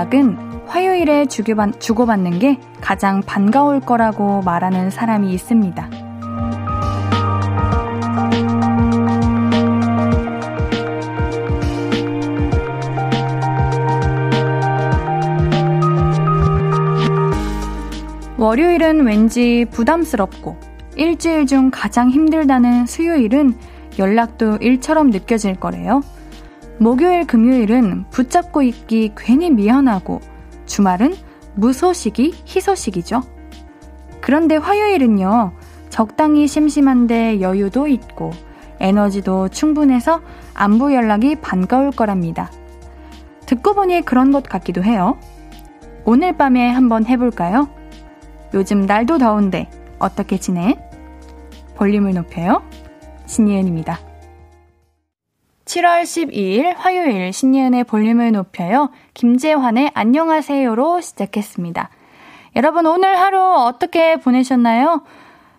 [0.00, 5.90] 연락은 화요일에 주고받는 게 가장 반가울 거라고 말하는 사람이 있습니다.
[18.38, 20.56] 월요일은 왠지 부담스럽고
[20.96, 23.54] 일주일 중 가장 힘들다는 수요일은
[23.98, 26.00] 연락도 일처럼 느껴질 거래요.
[26.80, 30.20] 목요일, 금요일은 붙잡고 있기 괜히 미안하고
[30.64, 31.14] 주말은
[31.54, 33.20] 무소식이 희소식이죠.
[34.22, 35.52] 그런데 화요일은요,
[35.90, 38.30] 적당히 심심한데 여유도 있고
[38.78, 40.22] 에너지도 충분해서
[40.54, 42.50] 안부 연락이 반가울 거랍니다.
[43.44, 45.18] 듣고 보니 그런 것 같기도 해요.
[46.06, 47.68] 오늘 밤에 한번 해볼까요?
[48.54, 50.78] 요즘 날도 더운데 어떻게 지내?
[51.76, 52.62] 볼륨을 높여요.
[53.26, 54.09] 신예은입니다.
[55.70, 58.90] 7월 12일 화요일 신예은의 볼륨을 높여요.
[59.14, 61.90] 김재환의 안녕하세요로 시작했습니다.
[62.56, 65.02] 여러분 오늘 하루 어떻게 보내셨나요?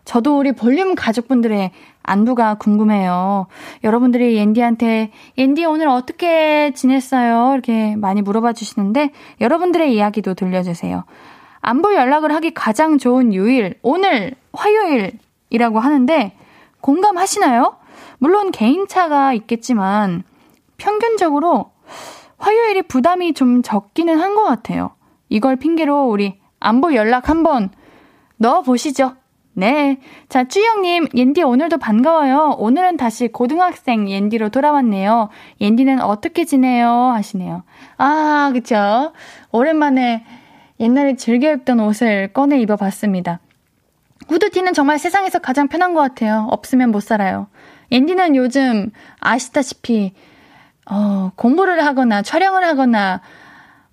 [0.03, 1.71] 저도 우리 볼륨 가족분들의
[2.03, 3.47] 안부가 궁금해요.
[3.85, 7.53] 여러분들이 옌디한테 옌디 오늘 어떻게 지냈어요?
[7.53, 11.05] 이렇게 많이 물어봐 주시는데 여러분들의 이야기도 들려주세요.
[11.61, 16.33] 안부 연락을 하기 가장 좋은 요일 오늘 화요일이라고 하는데
[16.81, 17.80] 공감하시나요?
[18.21, 20.21] 물론 개인차가 있겠지만
[20.77, 21.71] 평균적으로
[22.37, 24.91] 화요일이 부담이 좀 적기는 한 것 같아요.
[25.27, 27.71] 이걸 핑계로 우리 안부 연락 한번
[28.37, 29.15] 넣어보시죠.
[29.53, 29.99] 네.
[30.29, 32.55] 자, 쭈영님, 옌디 오늘도 반가워요.
[32.59, 35.29] 오늘은 다시 고등학생 옌디로 돌아왔네요.
[35.59, 36.87] 옌디는 어떻게 지내요?
[36.89, 37.63] 하시네요.
[37.97, 39.13] 아, 그쵸.
[39.51, 40.23] 오랜만에
[40.79, 43.39] 옛날에 즐겨 입던 옷을 꺼내 입어봤습니다.
[44.29, 46.47] 후드티는 정말 세상에서 가장 편한 것 같아요.
[46.51, 47.47] 없으면 못 살아요.
[47.91, 50.13] 앤디는 요즘 아시다시피,
[50.89, 53.21] 어, 공부를 하거나 촬영을 하거나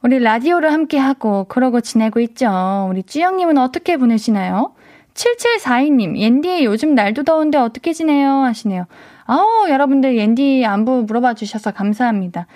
[0.02, 2.88] 우리 라디오를 함께 하고 그러고 지내고 있죠.
[2.90, 4.74] 우리 쭈영님은 어떻게 보내시나요?
[5.14, 8.30] 7742님, 옌디 요즘 날도 더운데 어떻게 지내요?
[8.30, 8.86] 하시네요.
[9.24, 12.46] 아우, 여러분들 옌디 안부 물어봐 주셔서 감사합니다.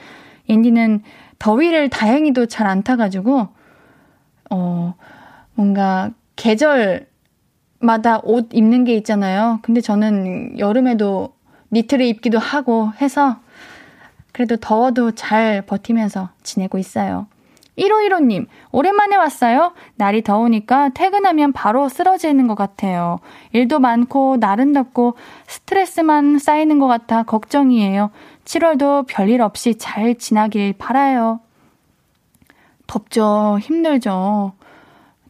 [0.48, 1.02] 옌디는
[1.40, 3.48] 더위를 다행히도 잘 안 타가지고,
[4.50, 4.94] 어,
[5.54, 7.06] 뭔가 계절
[7.82, 9.58] 마다 옷 입는 게 있잖아요.
[9.62, 11.34] 근데 저는 여름에도
[11.72, 13.36] 니트를 입기도 하고 해서
[14.32, 17.26] 그래도 더워도 잘 버티면서 지내고 있어요.
[17.78, 19.72] 1515님, 오랜만에 왔어요.
[19.96, 23.18] 날이 더우니까 퇴근하면 바로 쓰러지는 것 같아요.
[23.52, 25.14] 일도 많고, 날은 덥고,
[25.46, 28.10] 스트레스만 쌓이는 것 같아 걱정이에요.
[28.44, 31.40] 7월도 별일 없이 잘 지나길 바라요.
[32.86, 33.58] 덥죠.
[33.60, 34.52] 힘들죠.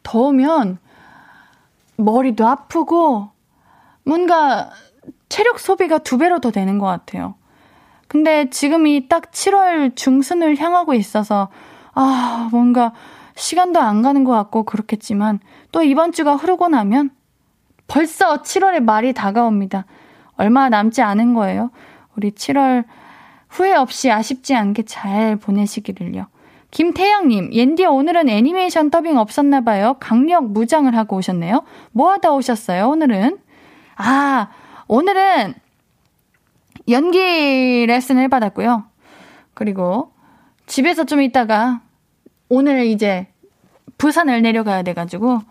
[0.03, 0.79] 더우면
[1.97, 3.29] 머리도 아프고
[4.03, 4.69] 뭔가
[5.29, 7.35] 체력 소비가 두 배로 더 되는 것 같아요.
[8.07, 11.49] 근데 지금이 딱 7월 중순을 향하고 있어서
[11.93, 12.93] 아, 뭔가
[13.35, 15.39] 시간도 안 가는 것 같고 그렇겠지만
[15.71, 17.09] 또 이번 주가 흐르고 나면
[17.87, 19.85] 벌써 7월의 말이 다가옵니다.
[20.35, 21.71] 얼마 남지 않은 거예요.
[22.15, 22.85] 우리 7월
[23.49, 26.27] 후회 없이 아쉽지 않게 잘 보내시기를요.
[26.73, 29.97] 김태양님, 옌디 오늘은 애니메이션 더빙 없었나봐요.
[29.99, 31.63] 강력 무장을 하고 오셨네요.
[31.91, 33.37] 뭐 하다 오셨어요, 오늘은?
[33.95, 34.49] 아,
[34.87, 35.53] 오늘은
[36.89, 38.85] 연기 레슨을 받았고요.
[39.53, 40.13] 그리고
[40.65, 41.81] 집에서 좀 있다가
[42.49, 43.27] 오늘 이제
[43.99, 45.41] 부산을 내려가야 돼가지고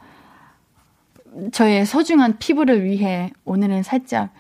[1.53, 4.31] 저의 소중한 피부를 위해 오늘은 살짝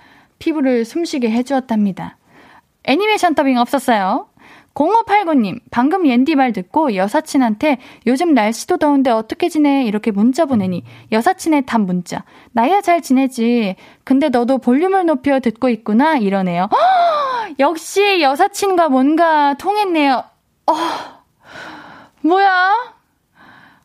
[0.41, 2.17] 피부를 숨쉬게 해주었답니다.
[2.83, 4.27] 애니메이션 더빙 없었어요.
[4.75, 9.85] 0589님, 방금 옌디 말 듣고 여사친한테 요즘 날씨도 더운데 어떻게 지내?
[9.85, 10.83] 이렇게 문자 보내니
[11.13, 12.25] 여사친의 답 문자.
[12.53, 13.77] 나야 잘 지내지.
[14.05, 16.17] 근데 너도 볼륨을 높여 듣고 있구나?
[16.17, 16.69] 이러네요.
[16.73, 16.77] 허!
[17.59, 20.25] 역시 여사친과 뭔가 통했네요.
[20.67, 20.75] 어,
[22.23, 22.95] 뭐야?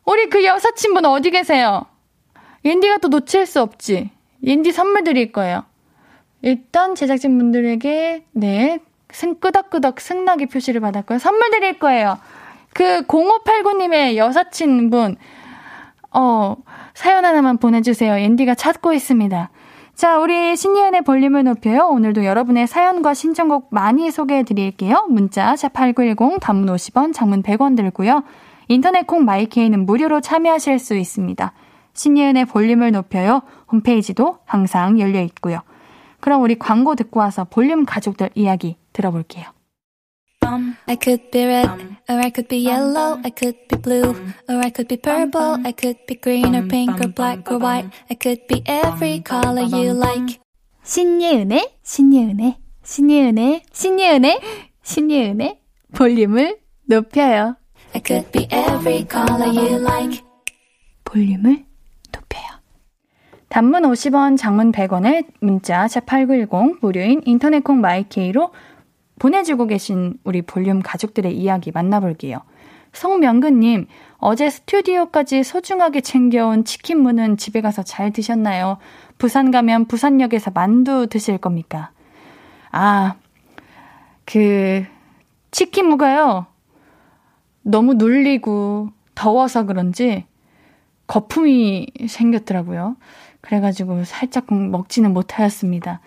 [0.06, 1.86] 우리 그 여사친분 어디 계세요?
[2.63, 4.10] 옌디가 또 놓칠 수 없지.
[4.44, 5.66] 옌디 선물 드릴 거예요.
[6.42, 8.80] 일단 제작진분들에게 네
[9.12, 11.19] 승 끄덕끄덕 승낙의 표시를 받았고요.
[11.19, 12.18] 선물 드릴 거예요.
[12.74, 15.15] 그 0589님의 여사친분
[16.12, 16.56] 어
[16.94, 18.15] 사연 하나만 보내주세요.
[18.15, 19.50] 앤디가 찾고 있습니다.
[19.98, 21.88] 자, 우리 신예은의 볼륨을 높여요.
[21.88, 25.07] 오늘도 여러분의 사연과 신청곡 많이 소개해 드릴게요.
[25.09, 28.24] 문자 샵8910 단문 50원, 장문 100원 들고요.
[28.68, 31.51] 인터넷 콩 마이케이는 무료로 참여하실 수 있습니다.
[31.94, 33.42] 신예은의 볼륨을 높여요.
[33.71, 35.62] 홈페이지도 항상 열려 있고요.
[36.19, 39.46] 그럼 우리 광고 듣고 와서 볼륨 가족들 이야기 들어볼게요.
[40.88, 41.70] I could be red,
[42.08, 44.16] or I could be yellow, I could be blue,
[44.48, 47.90] or I could be purple, I could be green or pink or black or white,
[48.10, 50.40] I could be every color you like.
[50.84, 54.40] 신예은의, 신예은의, 신예은의, 신예은의,
[54.84, 55.60] 신예은의
[55.94, 57.58] 볼륨을 높여요.
[57.94, 60.24] I could be every color you like.
[61.04, 61.66] 볼륨을
[62.14, 62.48] 높여요.
[63.50, 68.52] 단문 50원, 장문 100원의 문자 샵8910 무료인 인터넷 콩 마이케이로
[69.19, 72.42] 보내주고 계신 우리 볼륨 가족들의 이야기 만나볼게요.
[72.94, 73.88] 성명근님,
[74.18, 78.78] 어제 스튜디오까지 소중하게 챙겨온 치킨 무는 집에 가서 잘 드셨나요?
[79.18, 81.92] 부산 가면 부산역에서 만두 드실 겁니까?
[82.72, 83.16] 아,
[84.25, 84.86] 그,
[85.52, 86.48] 치킨 무가요.
[87.62, 90.25] 너무 눌리고 더워서 그런지
[91.08, 92.98] 거품이 생겼더라고요.
[93.42, 96.02] 그래가지고 살짝 먹지는 못하였습니다.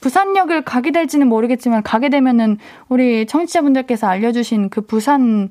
[0.00, 2.58] 부산역을 가게 될지는 모르겠지만 가게 되면은
[2.88, 5.48] 우리 청취자분들께서 알려주신 그 부산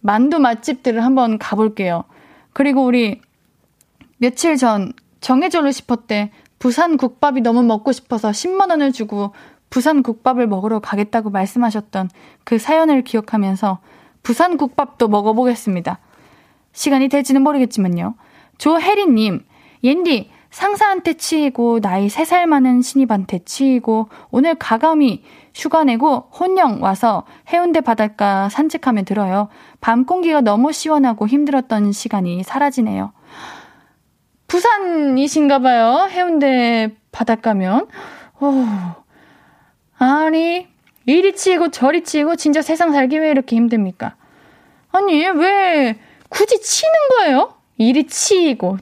[0.00, 2.04] 만두 맛집들을 한번 가볼게요.
[2.52, 3.20] 그리고 우리
[4.18, 9.32] 며칠 전 정해줘로 싶었대 부산 국밥이 너무 먹고 싶어서 10만 원을 주고
[9.70, 12.08] 부산 국밥을 먹으러 가겠다고 말씀하셨던
[12.44, 13.78] 그 사연을 기억하면서
[14.22, 15.98] 부산 국밥도 먹어보겠습니다.
[16.72, 18.14] 시간이 될지는 모르겠지만요.
[18.58, 19.44] 조혜리님,
[19.84, 25.22] 옌디, 상사한테 치이고 나이 3살 많은 신입한테 치이고 오늘 가감이
[25.54, 29.48] 휴가 내고 혼영 와서 해운대 바닷가 산책하며 들어요.
[29.80, 33.12] 밤 공기가 너무 시원하고 힘들었던 시간이 사라지네요.
[34.46, 36.08] 부산이신가 봐요.
[36.10, 37.86] 해운대 바닷가면.
[38.40, 38.64] 오.
[39.98, 40.66] 아니,
[41.04, 44.14] 이리 치이고 저리 치이고 진짜 세상 살기 왜 이렇게 힘듭니까?
[44.90, 45.98] 아니, 왜
[46.28, 47.54] 굳이 치는 거예요?
[47.76, 48.78] 이리 치이고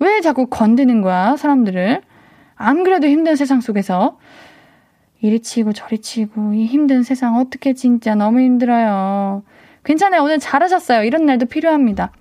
[0.00, 2.02] 왜 자꾸 건드는 거야, 사람들을?
[2.54, 4.18] 안 그래도 힘든 세상 속에서.
[5.20, 9.42] 이리 치고 저리 치고, 이 힘든 세상 어떻게 진짜 너무 힘들어요.
[9.84, 10.22] 괜찮아요.
[10.22, 11.02] 오늘 잘하셨어요.
[11.02, 12.12] 이런 날도 필요합니다.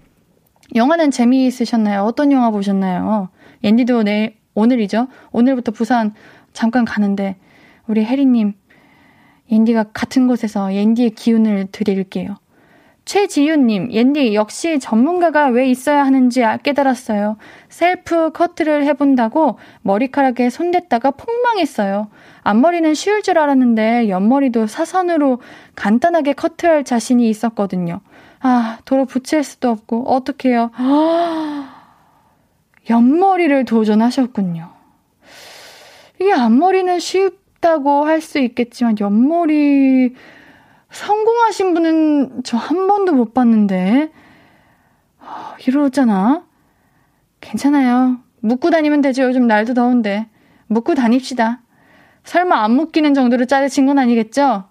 [0.76, 2.04] 영화는 재미있으셨나요?
[2.04, 3.30] 어떤 영화 보셨나요?
[3.64, 5.08] 앤디도 내일, 오늘이죠?
[5.32, 6.14] 오늘부터 부산
[6.54, 7.36] 잠깐 가는데,
[7.88, 8.54] 우리 혜리님,
[9.50, 12.38] 앤디가 같은 곳에서 앤디의 기운을 드릴게요.
[13.08, 17.38] 최지윤님, 옌디, 역시 전문가가 왜 있어야 하는지 깨달았어요.
[17.70, 22.10] 셀프 커트를 해본다고 머리카락에 손댔다가 폭망했어요.
[22.44, 25.40] 앞머리는 쉬울 줄 알았는데 옆머리도 사선으로
[25.76, 28.02] 간단하게 커트할 자신이 있었거든요.
[28.42, 30.72] 아, 도로 붙일 수도 없고, 어떡해요.
[32.90, 34.68] 옆머리를 도전하셨군요.
[36.20, 40.14] 이게 앞머리는 쉽다고 할 수 있겠지만, 옆머리,
[40.92, 44.12] 성공하신 분은 저 한 번도 못 봤는데.
[45.20, 45.26] 어,
[45.66, 46.44] 이러잖아.
[47.42, 48.18] 괜찮아요.
[48.42, 49.24] 묶고 다니면 되죠.
[49.24, 50.28] 요즘 날도 더운데.
[50.68, 51.62] 묶고 다닙시다.
[52.24, 54.66] 설마 안 묶이는 정도로 짜르친 건 아니겠죠?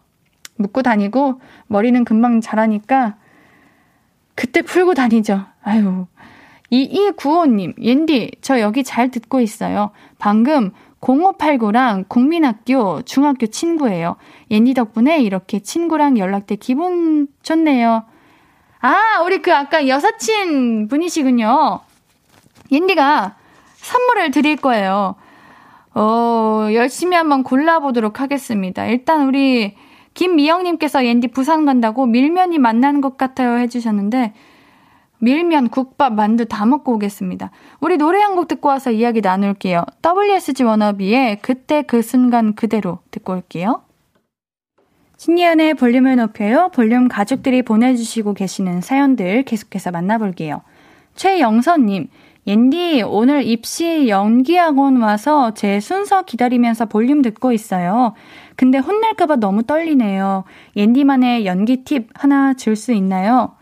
[0.57, 3.17] 묶고 다니고 머리는 금방 자라니까
[4.35, 5.47] 그때 풀고 다니죠.
[5.63, 6.07] 아유.
[6.73, 9.91] 2295님, 옌디, 저 여기 잘 듣고 있어요.
[10.19, 10.73] 방금
[11.07, 14.17] 0589랑 국민학교 중학교 친구예요.
[14.51, 18.05] 옌디 덕분에 이렇게 친구랑 연락돼 기분 좋네요.
[18.81, 21.81] 아, 우리 그 아까 여사친 분이시군요.
[22.73, 23.37] 옌디가
[23.77, 25.15] 선물을 드릴 거예요.
[25.95, 28.85] 어, 열심히 한번 골라보도록 하겠습니다.
[28.87, 29.77] 일단 우리
[30.15, 34.35] 김미영님께서 옌디 부산 간다고 밀면이 만나는 것 같아요 해주셨는데,
[35.19, 37.51] 밀면, 국밥, 만두 다 먹고 오겠습니다.
[37.81, 39.85] 우리 노래 한 곡 듣고 와서 이야기 나눌게요.
[40.05, 43.83] WSG 워너비의 그때 그 순간 그대로 듣고 올게요.
[45.17, 46.71] 신예은의 볼륨을 높여요.
[46.75, 50.61] 볼륨 가족들이 보내주시고 계시는 사연들 계속해서 만나볼게요.
[51.15, 52.09] 최영선님,
[52.47, 58.13] 옌디, 오늘 입시 연기학원 와서 제 순서 기다리면서 볼륨 듣고 있어요.
[58.55, 60.45] 근데 혼날까봐 너무 떨리네요.
[60.77, 63.55] 옌디만의 연기 팁 하나 줄 수 있나요?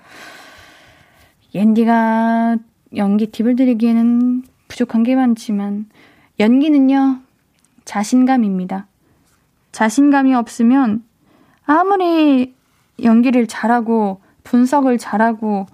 [1.55, 2.57] 옌디가
[2.97, 5.87] 연기 팁을 드리기에는 부족한 게 많지만,
[6.41, 7.21] 연기는요,
[7.85, 8.87] 자신감입니다.
[9.73, 11.05] 자신감이 없으면
[11.67, 12.55] 아무리
[13.03, 15.67] 연기를 잘하고 분석을 잘하고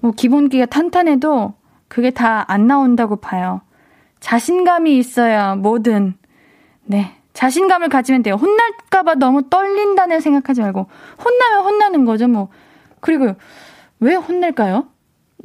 [0.00, 1.54] 뭐 기본기가 탄탄해도
[1.88, 3.60] 그게 다 안 나온다고 봐요.
[4.20, 6.14] 자신감이 있어야 뭐든
[6.84, 8.34] 네 자신감을 가지면 돼요.
[8.36, 10.86] 혼날까봐 너무 떨린다는 생각하지 말고
[11.22, 12.48] 혼나면 혼나는 거죠 뭐.
[13.00, 13.34] 그리고
[14.02, 14.88] 왜 혼낼까요?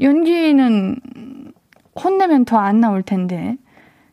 [0.01, 0.99] 연기는
[1.95, 3.55] 혼내면 더 안 나올 텐데.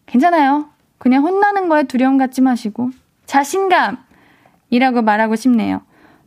[0.04, 0.68] 괜찮아요.
[0.98, 2.90] 그냥 혼나는 거에 두려움 갖지 마시고.
[3.24, 5.80] 자신감이라고 말하고 싶네요.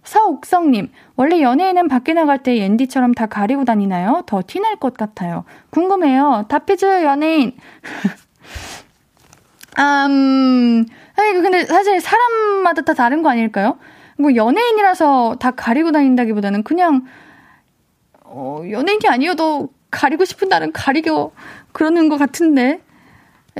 [0.04, 4.24] 서옥성님, 원래 연예인은 밖에 나갈 때 옌디처럼 다 가리고 다니나요?
[4.26, 5.44] 더 티날 것 같아요.
[5.70, 6.46] 궁금해요.
[6.48, 7.52] 답해줘요, 연예인.
[9.78, 13.78] 음, 아니, 근데 사실 사람마다 다 다른 거 아닐까요?
[14.18, 17.06] 뭐 연예인이라서 다 가리고 다닌다기보다는 그냥
[18.30, 21.34] 어, 연예인이 아니어도 가리고 싶은 날은 가리고
[21.72, 22.82] 그러는 것 같은데.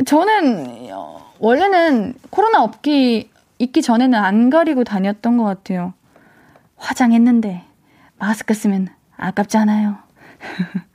[0.06, 5.94] 저는, 어, 원래는 코로나 없기, 있기 전에는 안 가리고 다녔던 것 같아요.
[6.76, 7.64] 화장했는데,
[8.20, 9.98] 마스크 쓰면 아깝잖아요.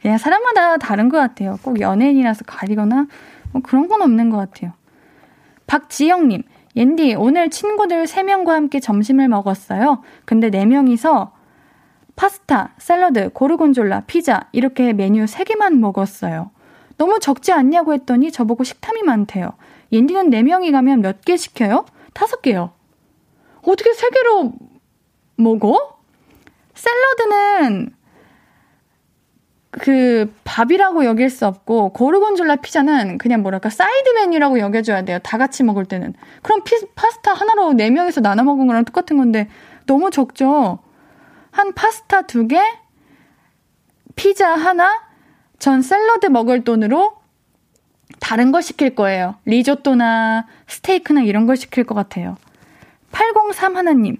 [0.00, 1.58] 그냥 사람마다 다른 것 같아요.
[1.62, 3.06] 꼭 연예인이라서 가리거나
[3.52, 4.72] 뭐 그런 건 없는 것 같아요.
[5.66, 6.42] 박지영님,
[6.76, 10.02] 옌디, 오늘 친구들 3명과 함께 점심을 먹었어요.
[10.24, 11.35] 근데 4명이서
[12.16, 16.50] 파스타, 샐러드, 고르곤졸라, 피자 이렇게 메뉴 3개만 먹었어요.
[16.96, 19.50] 너무 적지 않냐고 했더니 저보고 식탐이 많대요.
[19.92, 21.84] 옌디는 4명이 가면 몇 개 시켜요?
[22.14, 22.70] 5개요.
[23.62, 24.52] 어떻게 3개로
[25.36, 25.98] 먹어?
[26.74, 27.94] 샐러드는
[29.70, 35.18] 그 밥이라고 여길 수 없고 고르곤졸라 피자는 그냥 뭐랄까 사이드 메뉴라고 여겨줘야 돼요.
[35.22, 36.14] 다 같이 먹을 때는.
[36.42, 39.48] 그럼 피, 파스타 하나로 4명이서 나눠 먹은 거랑 똑같은 건데
[39.84, 40.78] 너무 적죠.
[41.56, 42.60] 한 파스타 2개,
[44.14, 45.00] 피자 하나,
[45.58, 47.16] 전 샐러드 먹을 돈으로
[48.20, 49.36] 다른 걸 시킬 거예요.
[49.46, 52.36] 리조또나 스테이크나 이런 걸 시킬 것 같아요.
[53.10, 54.18] 803 하나님.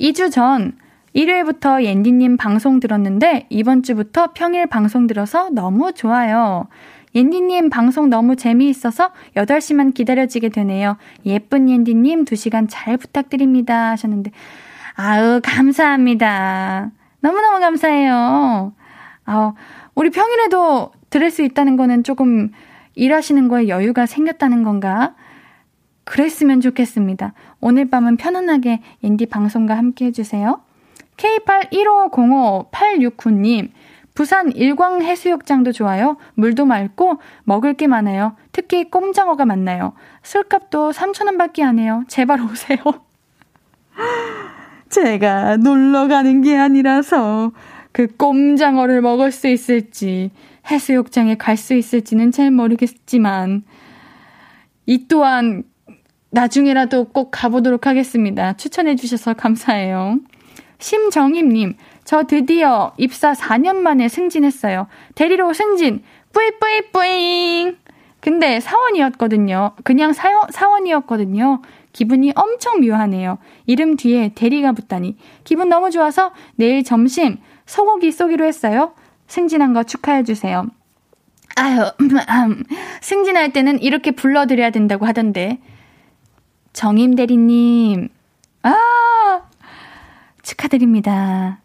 [0.00, 0.78] 2주 전
[1.12, 6.68] 일요일부터 옌디님 방송 들었는데 이번 주부터 평일 방송 들어서 너무 좋아요.
[7.16, 10.98] 옌디님 방송 너무 재미있어서 8시만 기다려지게 되네요.
[11.26, 13.90] 예쁜 옌디님 2시간 잘 부탁드립니다.
[13.90, 14.30] 하셨는데,
[15.00, 16.90] 아우, 감사합니다.
[17.20, 18.72] 너무너무 감사해요.
[19.26, 19.54] 아우,
[19.94, 22.50] 우리 평일에도 들을 수 있다는 거는 조금
[22.96, 25.14] 일하시는 거에 여유가 생겼다는 건가?
[26.02, 27.32] 그랬으면 좋겠습니다.
[27.60, 30.60] 오늘 밤은 편안하게 옌디 방송과 함께 해주세요.
[31.16, 33.70] K81505869님,
[34.16, 36.16] 부산 일광 해수욕장도 좋아요.
[36.34, 38.34] 물도 맑고 먹을 게 많아요.
[38.50, 39.92] 특히 꼼장어가 많나요.
[40.24, 42.02] 술값도 3,000원 밖에 안 해요.
[42.08, 42.78] 제발 오세요.
[44.90, 47.52] 제가 놀러 가는 게 아니라서
[47.92, 50.30] 그 꼼장어를 먹을 수 있을지
[50.70, 53.62] 해수욕장에 갈 수 있을지는 잘 모르겠지만
[54.86, 55.64] 이 또한
[56.30, 58.52] 나중에라도 꼭 가보도록 하겠습니다.
[58.54, 60.18] 추천해 주셔서 감사해요.
[60.78, 64.86] 심정임님, 저 드디어 입사 4년 만에 승진했어요.
[65.14, 66.02] 대리로 승진,
[66.32, 67.76] 뿌이뿌이뿌잉!
[68.20, 69.72] 근데 사원이었거든요.
[69.84, 71.62] 그냥 사원, 사원이었거든요.
[71.98, 73.38] 기분이 엄청 묘하네요.
[73.66, 75.16] 이름 뒤에 대리가 붙다니.
[75.42, 78.92] 기분 너무 좋아서 내일 점심 소고기 쏘기로 했어요.
[79.26, 80.68] 승진한 거 축하해주세요.
[81.56, 81.90] 아유,
[83.02, 85.58] 승진할 때는 이렇게 불러드려야 된다고 하던데.
[86.72, 88.10] 정임 대리님,
[88.62, 89.42] 아,
[90.42, 91.60] 축하드립니다.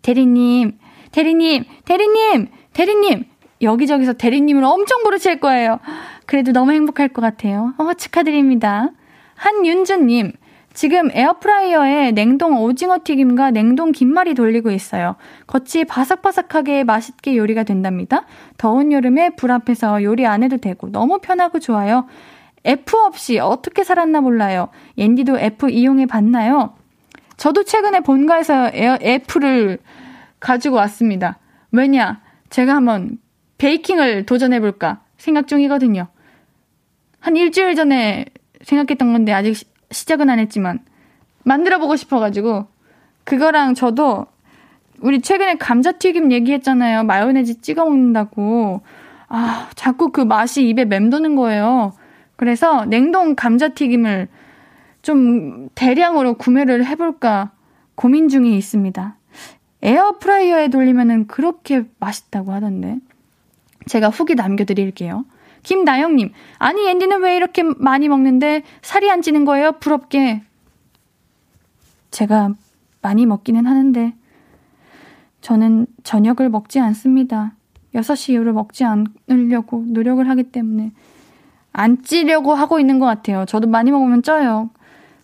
[0.00, 0.78] 대리님,
[1.12, 3.24] 대리님, 대리님, 대리님,
[3.60, 5.78] 여기저기서 대리님을 엄청 부르실 거예요.
[6.24, 7.74] 그래도 너무 행복할 것 같아요.
[7.76, 8.92] 어, 축하드립니다.
[9.38, 10.32] 한윤주님,
[10.74, 15.16] 지금 에어프라이어에 냉동 오징어 튀김과 냉동 김말이 돌리고 있어요.
[15.46, 18.26] 겉이 바삭바삭하게 맛있게 요리가 된답니다.
[18.58, 22.06] 더운 여름에 불 앞에서 요리 안 해도 되고 너무 편하고 좋아요.
[22.64, 24.68] F 없이 어떻게 살았나 몰라요.
[24.98, 26.74] 옌디도 F 이용해 봤나요?
[27.36, 29.78] 저도 최근에 본가에서 에어, F를
[30.40, 31.38] 가지고 왔습니다.
[31.72, 32.20] 왜냐?
[32.50, 33.18] 제가 한번
[33.58, 36.08] 베이킹을 도전해볼까 생각 중이거든요.
[37.20, 38.26] 한 일주일 전에
[38.62, 39.54] 생각했던 건데 아직
[39.90, 40.80] 시작은 안 했지만
[41.44, 42.66] 만들어 보고 싶어가지고
[43.24, 44.26] 그거랑 저도
[45.00, 47.04] 우리 최근에 감자튀김 얘기했잖아요.
[47.04, 48.80] 마요네즈 찍어 먹는다고.
[49.28, 51.92] 아, 자꾸 그 맛이 입에 맴도는 거예요.
[52.36, 54.28] 그래서 냉동 감자튀김을
[55.02, 57.52] 좀 대량으로 구매를 해볼까
[57.94, 59.16] 고민 중에 있습니다.
[59.82, 62.98] 에어프라이어에 돌리면은 그렇게 맛있다고 하던데.
[63.86, 65.24] 제가 후기 남겨드릴게요.
[65.68, 69.72] 김나영님, 아니, 앤디는 왜 이렇게 많이 먹는데 살이 안 찌는 거예요?
[69.72, 70.42] 부럽게.
[72.10, 72.54] 제가
[73.02, 74.14] 많이 먹기는 하는데,
[75.42, 77.52] 저는 저녁을 먹지 않습니다.
[77.94, 80.92] 6시 이후로 먹지 않으려고 노력을 하기 때문에
[81.74, 83.44] 안 찌려고 하고 있는 것 같아요.
[83.44, 84.70] 저도 많이 먹으면 쪄요.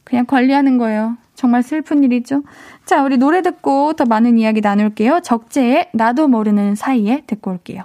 [0.04, 1.16] 그냥 관리하는 거예요.
[1.34, 2.42] 정말 슬픈 일이죠.
[2.84, 5.20] 자, 우리 노래 듣고 더 많은 이야기 나눌게요.
[5.20, 7.84] 적재의 나도 모르는 사이에 듣고 올게요.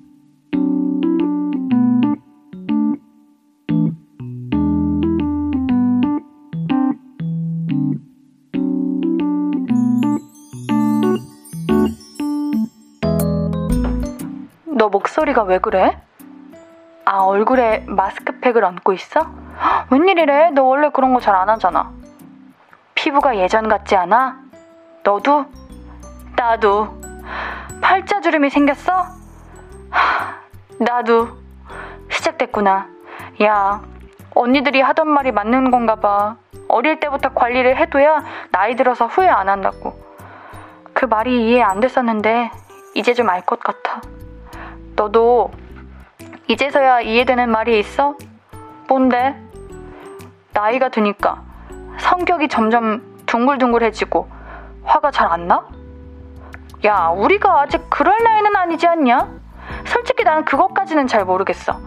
[14.81, 15.95] 너 목소리가 왜 그래?
[17.05, 19.27] 아, 얼굴에 마스크팩을 얹고 있어?
[19.91, 20.49] 웬일이래?
[20.55, 21.91] 너 원래 그런 거 잘 안 하잖아.
[22.95, 24.39] 피부가 예전 같지 않아?
[25.03, 25.45] 너도?
[26.35, 26.99] 나도.
[27.79, 29.05] 팔자주름이 생겼어?
[29.91, 30.39] 하,
[30.79, 31.27] 나도.
[32.09, 32.87] 시작됐구나.
[33.43, 33.81] 야,
[34.33, 36.37] 언니들이 하던 말이 맞는 건가 봐.
[36.67, 39.93] 어릴 때부터 관리를 해둬야 나이 들어서 후회 안 한다고.
[40.93, 42.49] 그 말이 이해 안 됐었는데,
[42.95, 44.01] 이제 좀 알 것 같아.
[45.01, 45.49] 너도
[46.47, 48.15] 이제서야 이해되는 말이 있어?
[48.87, 49.35] 뭔데?
[50.53, 51.41] 나이가 드니까
[51.97, 54.29] 성격이 점점 둥글둥글해지고
[54.83, 55.65] 화가 잘 안 나?
[56.85, 59.27] 야, 우리가 아직 그럴 나이는 아니지 않냐?
[59.85, 61.79] 솔직히 나는 그것까지는 잘 모르겠어.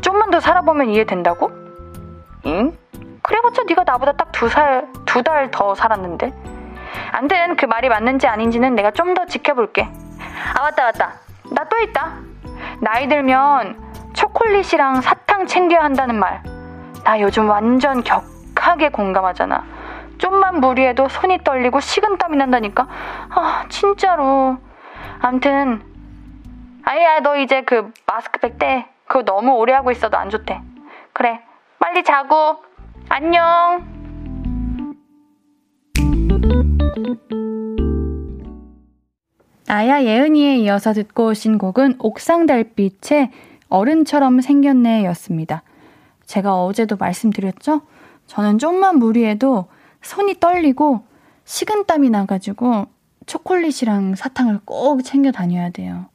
[0.00, 1.50] 좀만 더 살아보면 이해된다고?
[2.46, 2.74] 응?
[3.22, 6.32] 그래봤자 네가 나보다 딱 두 살, 두 달 더 살았는데.
[7.12, 9.82] 안된 그 말이 맞는지 아닌지는 내가 좀 더 지켜볼게.
[10.54, 11.25] 아, 맞다, 맞다.
[11.50, 12.12] 나 또 있다.
[12.80, 16.42] 나이 들면 초콜릿이랑 사탕 챙겨야 한다는 말.
[17.04, 19.64] 나 요즘 완전 격하게 공감하잖아.
[20.18, 22.86] 좀만 무리해도 손이 떨리고 식은땀이 난다니까.
[23.30, 24.56] 아, 진짜로.
[25.20, 25.82] 암튼,
[26.84, 28.86] 아야, 너 이제 그 마스크팩 떼.
[29.06, 30.60] 그거 너무 오래 하고 있어도 안 좋대.
[31.12, 31.40] 그래,
[31.78, 32.62] 빨리 자고.
[33.08, 33.95] 안녕.
[39.66, 43.30] 나야 예은이에 이어서 듣고 오신 곡은 옥상 달빛의
[43.68, 45.62] 어른처럼 생겼네 였습니다.
[46.24, 47.82] 제가 어제도 말씀드렸죠?
[48.26, 49.66] 저는 좀만 무리해도
[50.02, 51.04] 손이 떨리고
[51.44, 52.86] 식은땀이 나가지고
[53.26, 56.06] 초콜릿이랑 사탕을 꼭 챙겨 다녀야 돼요.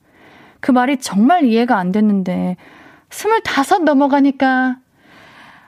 [0.61, 2.55] 그 말이 정말 이해가 안 됐는데,
[3.09, 4.77] 스물다섯 넘어가니까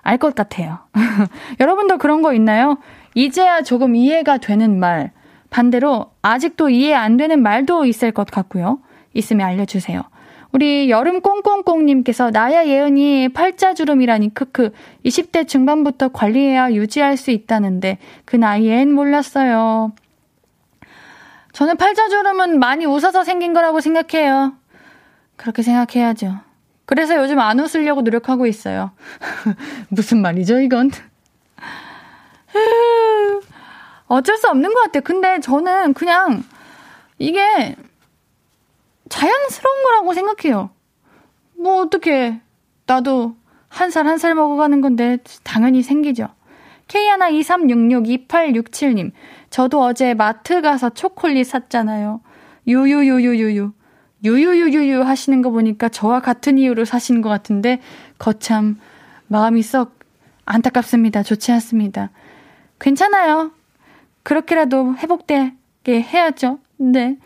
[0.04, 0.80] 알 것 같아요.
[1.60, 2.78] 여러분도 그런 거 있나요?
[3.16, 5.12] 이제야 조금 이해가 되는 말,
[5.54, 8.80] 반대로 아직도 이해 안 되는 말도 있을 것 같고요.
[9.14, 10.02] 있으면 알려주세요.
[10.52, 14.72] 우리 여름 꽁꽁꽁님께서 나야 예은이 팔자주름이라니 크크
[15.06, 19.94] 20대 중반부터 관리해야 유지할 수 있다는데 그 나이엔 몰랐어요.
[21.52, 24.54] 저는 팔자주름은 많이 웃어서 생긴 거라고 생각해요.
[25.36, 26.40] 그렇게 생각해야죠.
[26.86, 28.90] 그래서 요즘 안 웃으려고 노력하고 있어요.
[29.90, 30.90] 무슨 말이죠, 이건?
[34.14, 35.02] 어쩔 수 없는 것 같아요.
[35.04, 36.44] 근데 저는 그냥
[37.18, 37.76] 이게
[39.10, 40.70] 자연스러운 거라고 생각해요.
[41.58, 42.40] 뭐 어떻게
[42.86, 43.36] 나도
[43.70, 46.28] 한 살 한살 먹어가는 건데 당연히 생기죠.
[46.88, 49.12] K123662867님,
[49.50, 52.22] 저도 어제 마트 가서 초콜릿 샀잖아요.
[52.68, 53.72] 유유유유유유.
[54.24, 57.82] 유유유유유 하시는 거 보니까 저와 같은 이유로 사시는 것 같은데,
[58.20, 58.80] 거참,
[59.28, 59.98] 마음이 썩
[60.46, 61.24] 안타깝습니다.
[61.24, 62.12] 좋지 않습니다.
[62.80, 63.52] 괜찮아요.
[64.24, 66.60] 그렇게라도 회복되게 해야죠.
[66.78, 67.18] 네.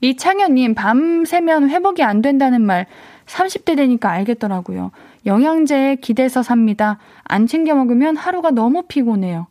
[0.00, 2.86] 이창현님, 밤새면 회복이 안 된다는 말
[3.26, 4.90] 30대 되니까 알겠더라고요.
[5.24, 6.98] 영양제에 기대서 삽니다.
[7.24, 9.46] 안 챙겨 먹으면 하루가 너무 피곤해요.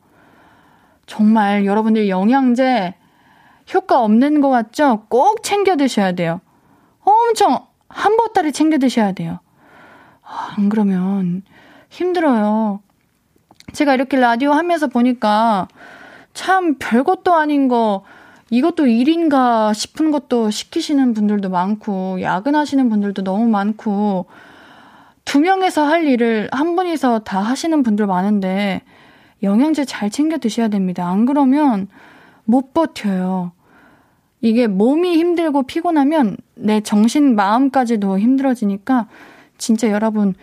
[1.05, 2.95] 정말 여러분들 영양제
[3.73, 5.05] 효과 없는 것 같죠?
[5.09, 6.41] 꼭 챙겨 드셔야 돼요.
[7.01, 9.39] 엄청 한 보따리 챙겨 드셔야 돼요.
[10.23, 11.43] 아, 안 그러면
[11.89, 12.81] 힘들어요.
[13.73, 15.67] 제가 이렇게 라디오 하면서 보니까
[16.35, 18.03] 참 별것도 아닌 거
[18.51, 24.27] 이것도 일인가 싶은 것도 시키시는 분들도 많고 야근하시는 분들도 너무 많고
[25.23, 28.83] 두 명에서 할 일을 한 분이서 다 하시는 분들 많은데
[29.41, 31.09] 영양제 잘 챙겨 드셔야 됩니다.
[31.09, 31.87] 안 그러면
[32.43, 33.51] 못 버텨요.
[34.41, 39.07] 이게 몸이 힘들고 피곤하면 내 정신 마음까지도 힘들어지니까
[39.57, 40.35] 진짜 여러분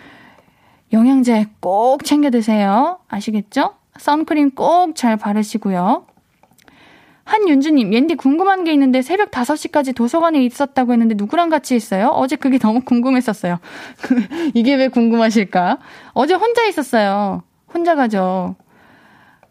[0.93, 2.99] 영양제 꼭 챙겨 드세요.
[3.09, 3.82] 아시겠죠?
[3.99, 6.07] 선크림 꼭 잘 바르시고요.
[7.25, 12.09] 한윤주님, 옌디 궁금한 게 있는데 새벽 5시까지 도서관에 있었다고 했는데 누구랑 같이 있어요?
[12.09, 13.59] 어제 그게 너무 궁금했었어요.
[14.55, 15.79] 이게 왜 궁금하실까?
[16.15, 17.43] 어제 혼자 있었어요.
[17.73, 18.57] 혼자 가죠.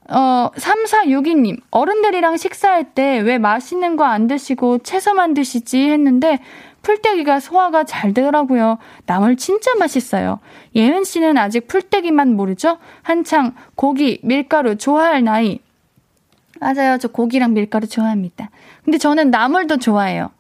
[0.10, 6.40] 어, 3462님, 어른들이랑 식사할 때 왜 맛있는 거 안 드시고 채소만 드시지 했는데
[6.82, 8.78] 풀떼기가 소화가 잘 되더라고요.
[9.06, 10.40] 나물 진짜 맛있어요.
[10.76, 12.78] 예은 씨는 아직 풀떼기만 모르죠?
[13.04, 15.60] 한창 고기, 밀가루 좋아할 나이.
[16.60, 16.98] 맞아요.
[17.00, 18.50] 저 고기랑 밀가루 좋아합니다.
[18.84, 20.32] 근데 저는 나물도 좋아해요.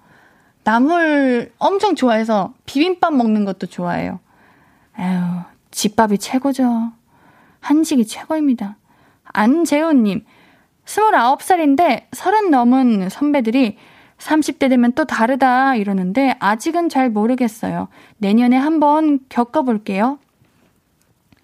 [0.63, 4.19] 나물 엄청 좋아해서 비빔밥 먹는 것도 좋아해요.
[4.93, 5.19] 아유,
[5.71, 6.91] 집밥이 최고죠.
[7.60, 8.77] 한식이 최고입니다.
[9.23, 10.25] 안재훈님,
[10.86, 13.77] 29살인데 30 넘은 선배들이
[14.21, 17.88] 30대 되면 또 다르다 이러는데 아직은 잘 모르겠어요.
[18.17, 20.19] 내년에 한번 겪어볼게요.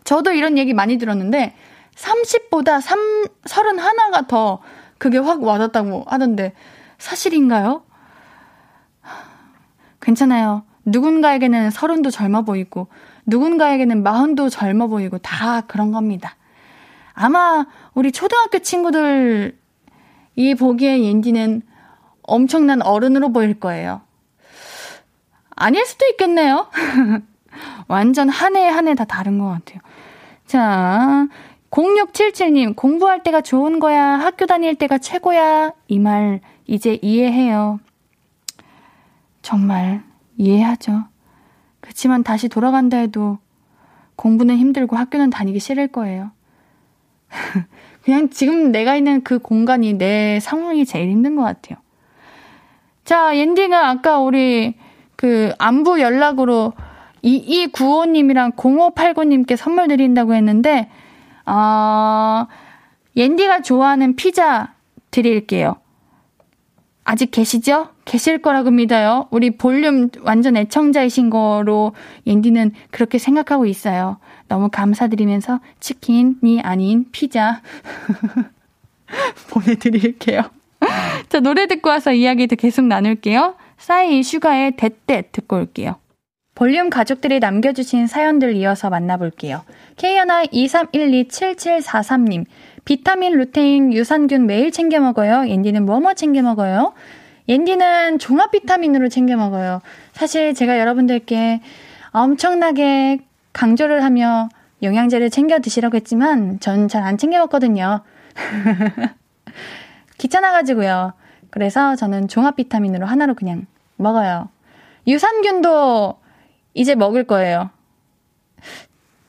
[0.04, 1.56] 저도 이런 얘기 많이 들었는데
[1.96, 4.60] 30보다 3, 31가 더
[5.00, 6.54] 그게 확 와닿다고 하던데
[7.00, 7.84] 사실인가요?
[10.00, 10.64] 괜찮아요.
[10.86, 12.88] 누군가에게는 서른도 젊어 보이고
[13.26, 16.36] 누군가에게는 마흔도 젊어 보이고 다 그런 겁니다.
[17.14, 19.58] 아마 우리 초등학교 친구들
[20.36, 21.64] 이 보기에 옌디는
[22.28, 24.02] 엄청난 어른으로 보일 거예요.
[25.56, 26.68] 아닐 수도 있겠네요.
[27.88, 29.80] 완전 한 해 한 해 다 다른 것 같아요.
[30.46, 31.28] 자,
[31.72, 35.72] 0677님, 공부할 때가 좋은 거야, 학교 다닐 때가 최고야.
[35.88, 37.80] 이 말 이제 이해해요.
[39.42, 40.04] 정말
[40.38, 41.06] 이해하죠.
[41.80, 43.40] 그치만 다시 돌아간다 해도
[44.18, 46.32] 공부는 힘들고 학교는 다니기 싫을 거예요.
[48.04, 51.78] 그냥 지금 내가 있는 그 공간이 내 상황이 제일 힘든 것 같아요.
[53.08, 54.76] 자, 옌디가 아까 우리
[55.16, 56.74] 그 안부 연락으로
[57.24, 60.90] 2295님이랑 0589님께 선물 드린다고 했는데,
[61.46, 62.48] 어,
[63.16, 64.74] 옌디가 좋아하는 피자
[65.10, 65.78] 드릴게요.
[67.06, 67.92] 아직 계시죠?
[68.04, 69.30] 계실 거라고 믿어요.
[69.32, 71.94] 우리 볼륨 완전 애청자이신 거로
[72.26, 74.18] 옌디는 그렇게 생각하고 있어요.
[74.50, 77.62] 너무 감사드리면서 치킨이 아닌 피자
[79.50, 80.57] 보내드릴게요.
[81.30, 83.56] 자, 노래 듣고 와서 이야기도 계속 나눌게요.
[83.78, 85.96] 싸이 슈가의 대떼 듣고 올게요.
[86.56, 89.62] 볼륨 가족들이 남겨주신 사연들 이어서 만나볼게요.
[89.98, 92.46] K하나 23127743님,
[92.84, 95.48] 비타민, 루테인, 유산균 매일 챙겨 먹어요.
[95.48, 96.94] 옌디는 뭐뭐 챙겨 먹어요?
[97.48, 99.82] 옌디는 종합 비타민으로 챙겨 먹어요.
[100.14, 101.62] 사실 제가 여러분들께
[102.12, 103.20] 엄청나게
[103.54, 104.50] 강조를 하며
[104.82, 108.02] 영양제를 챙겨 드시라고 했지만 전 잘 안 챙겨 먹거든요.
[110.18, 111.14] 귀찮아가지고요.
[111.50, 114.50] 그래서 저는 종합 비타민으로 하나로 그냥 먹어요.
[115.08, 116.20] 유산균도
[116.74, 117.70] 이제 먹을 거예요.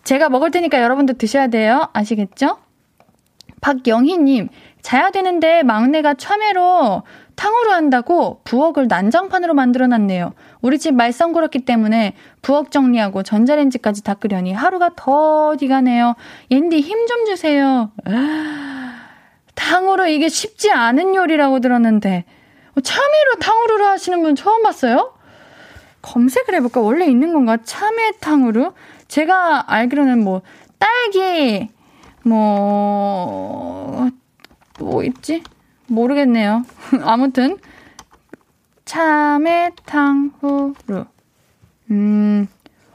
[0.04, 1.88] 제가 먹을 테니까 여러분도 드셔야 돼요.
[1.92, 2.58] 아시겠죠?
[3.60, 4.48] 박영희님,
[4.82, 7.02] 자야 되는데 막내가 참외로
[7.36, 10.32] 탕후루 한다고 부엌을 난장판으로 만들어 놨네요.
[10.60, 16.14] 우리 집 말썽 그렇기 때문에 부엌 정리하고 전자레인지까지 닦으려니 하루가 더 어디가네요.
[16.50, 17.90] 옌디 힘 좀 주세요.
[19.58, 22.24] 탕후루 이게 쉽지 않은 요리라고 들었는데
[22.82, 25.14] 참외로 탕후루를 하시는 분 처음 봤어요?
[26.00, 26.80] 검색을 해볼까?
[26.80, 27.56] 원래 있는 건가?
[27.64, 28.72] 참외 탕후루?
[29.08, 30.42] 제가 알기로는 뭐
[30.78, 31.68] 딸기
[32.24, 34.10] 뭐,
[34.78, 35.42] 뭐 있지?
[35.86, 36.64] 모르겠네요.
[37.02, 37.58] 아무튼,
[38.84, 41.06] 참외 탕후루.
[41.90, 42.48] 음,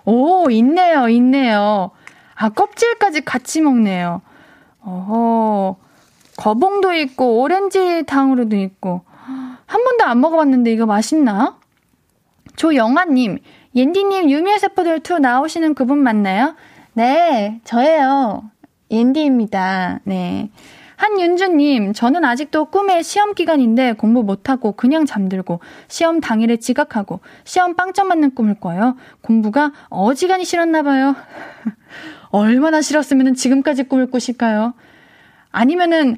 [0.06, 1.92] 오, 있네요, 있네요.
[2.36, 4.22] 아, 껍질까지 같이 먹네요.
[4.82, 5.78] 어허,
[6.44, 9.06] 거봉도 있고, 오렌지 탕후루도 있고.
[9.66, 11.58] 한 번도 안 먹어봤는데 이거 맛있나?
[12.58, 13.40] 조영아님,
[13.74, 16.56] 옌디님 유미의 세포들 2 나오시는 그분 맞나요?
[16.96, 18.44] 네, 저예요.
[18.92, 20.02] 옌디입니다.
[20.04, 20.50] 네.
[20.98, 28.10] 한윤주님, 저는 아직도 꿈에 시험 기간인데 공부 못하고 그냥 잠들고 시험 당일에 지각하고 시험 빵점
[28.10, 28.98] 맞는 꿈을 꿔요.
[29.22, 31.16] 공부가 어지간히 싫었나봐요.
[32.32, 34.74] 얼마나 싫었으면 지금까지 꿈을 꾸실까요?
[35.54, 36.18] 아니면은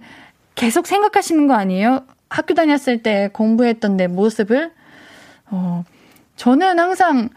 [0.56, 2.08] 계속 생각하시는 거 아니에요?
[2.30, 4.71] 학교 다녔을 때 공부했던 내 모습을?
[5.52, 5.84] 어,
[6.38, 7.30] 저는 항상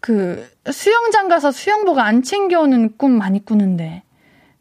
[0.00, 4.02] 그 수영장 가서 수영복 안 챙겨오는 꿈 많이 꾸는데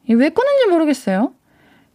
[0.10, 1.32] 왜 꾸는지 모르겠어요.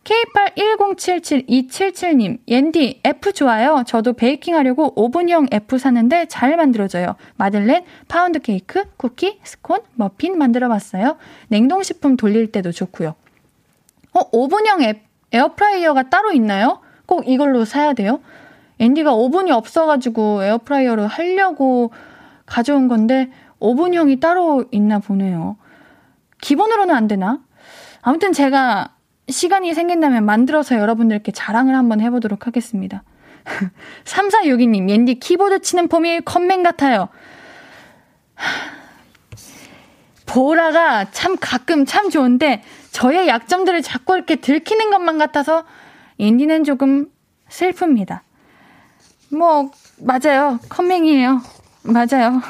[0.04, 3.84] K81077277님, 옌디, 에프 좋아요.
[3.86, 7.14] 저도 베이킹 하려고 오븐형 에프 샀는데 잘 만들어져요.
[7.36, 11.18] 마들렌, 파운드 케이크, 쿠키, 스콘, 머핀 만들어 봤어요.
[11.48, 13.14] 냉동식품 돌릴 때도 좋고요.
[14.14, 16.80] 어, 오븐형 에, 에어프라이어가 따로 있나요?
[17.06, 18.20] 꼭 이걸로 사야 돼요?
[18.78, 21.92] 옌디가 오븐이 없어가지고 에어프라이어를 하려고
[22.46, 25.56] 가져온 건데 오븐형이 따로 있나 보네요.
[26.40, 27.40] 기본으로는 안 되나?
[28.02, 28.90] 아무튼 제가
[29.28, 33.04] 시간이 생긴다면 만들어서 여러분들께 자랑을 한번 해보도록 하겠습니다.
[34.04, 37.08] 3462님, 옌디 키보드 치는 폼이 컴맹 같아요.
[40.26, 45.64] 보라가 참 가끔 참 좋은데 저의 약점들을 자꾸 이렇게 들키는 것만 같아서
[46.20, 47.06] 옌디는 조금
[47.48, 48.20] 슬픕니다.
[49.32, 50.58] 뭐, 맞아요.
[50.68, 51.40] 컴맹이에요.
[51.84, 52.40] 맞아요.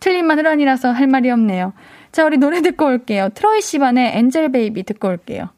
[0.00, 1.72] 틀린 말은 아니라서 할 말이 없네요.
[2.12, 3.28] 자, 우리 노래 듣고 올게요.
[3.34, 5.50] 트로이 시반의 Angel Baby 듣고 올게요.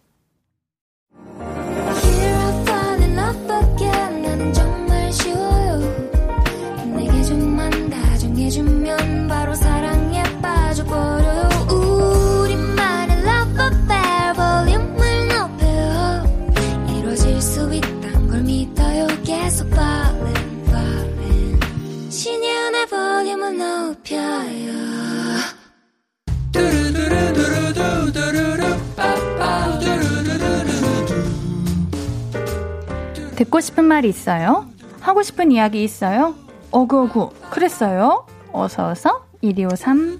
[33.41, 34.67] 듣고 싶은 말이 있어요?
[35.01, 36.35] 하고 싶은 이야기 있어요?
[36.71, 38.27] 어구어구, 그랬어요?
[38.53, 40.19] 어서어서 1253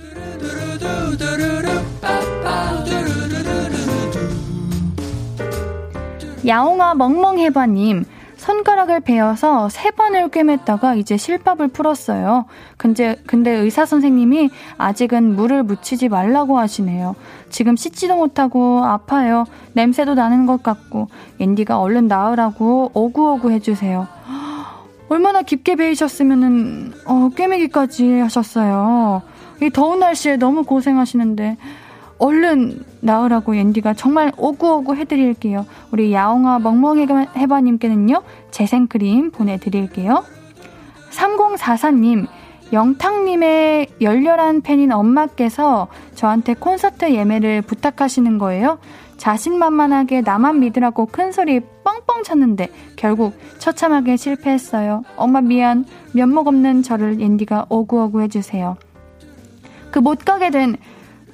[6.47, 8.07] 야옹아 멍멍해봐님
[8.41, 12.47] 손가락을 베어서 세 번을 꿰맸다가 이제 실밥을 풀었어요.
[12.79, 14.49] 근데, 근데 의사 선생님이
[14.79, 17.17] 아직은 물을 묻히지 말라고 하시네요.
[17.51, 19.45] 지금 씻지도 못하고 아파요.
[19.75, 21.09] 냄새도 나는 것 같고.
[21.39, 24.09] 앤디가 얼른 나으라고 오구오구 해주세요.
[25.11, 29.21] 얼마나 깊게 베이셨으면은, 어, 꿰매기까지 하셨어요.
[29.61, 31.59] 이 더운 날씨에 너무 고생하시는데,
[32.21, 35.67] 얼른 나으라고 앤디가 정말 오구오구 해드릴게요.
[35.91, 40.23] 우리 야옹아 멍멍해바님께는요, 재생크림 보내드릴게요.
[41.11, 42.27] 3044님,
[42.73, 48.79] 영탁님의 열렬한 팬인 엄마께서 저한테 콘서트 예매를 부탁하시는 거예요.
[49.17, 55.03] 자신만만하게 나만 믿으라고 큰 소리 뻥뻥 쳤는데 결국 처참하게 실패했어요.
[55.17, 55.85] 엄마 미안.
[56.13, 58.77] 면목 없는 저를 앤디가 오구오구 해주세요.
[59.91, 60.77] 그 못 가게 된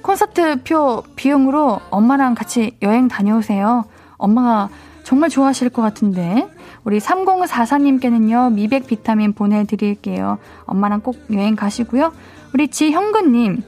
[0.07, 3.83] 콘서트 표 비용으로 엄마랑 같이 여행 다녀오세요.
[4.15, 4.69] 엄마가
[5.03, 6.47] 정말 좋아하실 것 같은데.
[6.85, 10.37] 우리 3044님께는요, 미백 비타민 보내드릴게요.
[10.63, 12.13] 엄마랑 꼭 여행 가시고요.
[12.53, 13.63] 우리 지형근님,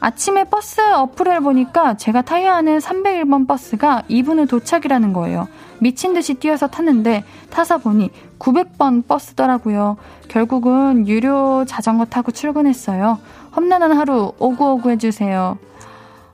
[0.00, 5.46] 아침에 버스 어플을 보니까 제가 타야 하는 301번 버스가 2분 후 도착이라는 거예요.
[5.78, 9.98] 미친 듯이 뛰어서 탔는데 타서 보니 900번 버스더라고요.
[10.28, 13.18] 결국은 유료 자전거 타고 출근했어요.
[13.54, 15.58] 험난한 하루 오구오구 해주세요.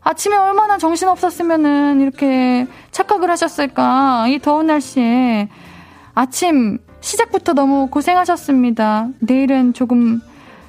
[0.08, 4.26] 아침에 얼마나 정신 없었으면은 이렇게 착각을 하셨을까.
[4.28, 5.50] 이 더운 날씨에.
[6.14, 9.08] 아침 시작부터 너무 고생하셨습니다.
[9.18, 10.22] 내일은 조금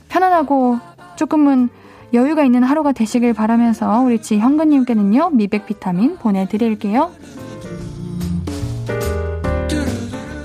[0.09, 0.79] 편안하고
[1.15, 1.69] 조금은
[2.11, 7.09] 여유가 있는 하루가 되시길 바라면서 우리 지현근님께는요, 미백 비타민 보내드릴게요.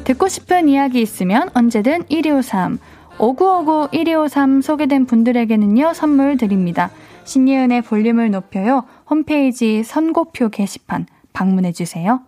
[0.04, 2.78] 듣고 싶은 이야기 있으면 언제든 1253,
[3.18, 6.90] 5959 1253 소개된 분들에게는요, 선물 드립니다.
[7.24, 8.84] 신예은의 볼륨을 높여요.
[9.08, 12.20] 홈페이지 선고표 게시판 방문해 주세요.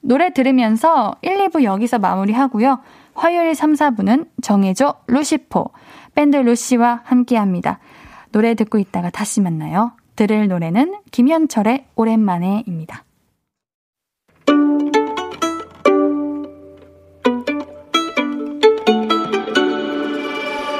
[0.00, 2.80] 노래 들으면서 1, 2부 여기서 마무리하고요.
[3.14, 5.70] 화요일 3, 4부는 정해줘 루시포
[6.14, 7.78] 밴드 루시와 함께합니다.
[8.32, 9.92] 노래 듣고 있다가 다시 만나요.
[10.16, 13.04] 들을 노래는 김현철의 오랜만에입니다.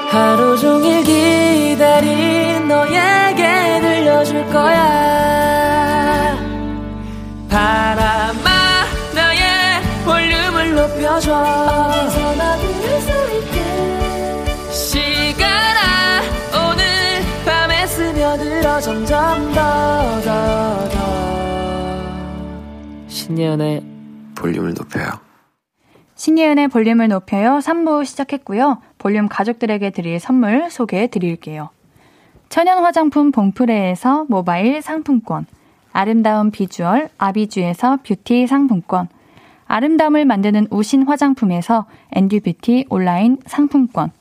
[0.09, 2.44] 하루 종일 기다린
[2.79, 6.35] 너에게 들려줄 거야.
[7.49, 8.49] 바람아
[9.15, 11.33] 나의 볼륨을 높여줘.
[11.33, 13.57] 어디서나 들을 수 있게.
[14.71, 16.83] 시간아 오늘
[17.45, 20.95] 밤에 스며들어 점점 더 더 더.
[23.07, 23.83] 신예은의
[24.35, 25.11] 볼륨을 높여요.
[26.15, 27.59] 신예은의 볼륨을 높여요.
[27.59, 28.81] 3부 시작했고요.
[28.97, 31.69] 볼륨 가족들에게 드릴 선물 소개해 드릴게요.
[32.49, 35.45] 천연 화장품 봉프레에서 모바일 상품권,
[35.91, 39.07] 아름다운 비주얼 아비주에서 뷰티 상품권,
[39.65, 44.11] 아름다움을 만드는 우신 화장품에서 엔듀뷰티 온라인 상품권,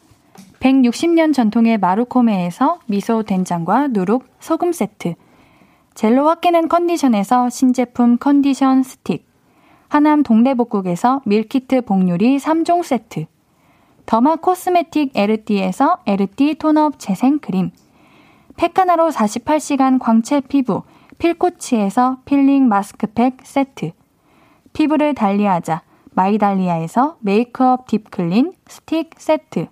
[0.61, 5.15] 160년 전통의 마루코메에서 미소 된장과 누룩 소금 세트,
[5.95, 9.27] 젤로 확 깨는 컨디션에서 신제품 컨디션 스틱,
[9.89, 13.27] 하남 동래복국에서 밀키트 복요리 3종 세트,
[14.07, 17.71] 더마 코스메틱 에르띠에서 에르띠 톤업 재생크림
[18.57, 20.83] 페카나로 48시간 광채 피부
[21.19, 23.93] 필코치에서 필링 마스크팩 세트
[24.73, 29.67] 피부를 달리하자 마이달리아에서 메이크업 딥클린 스틱 세트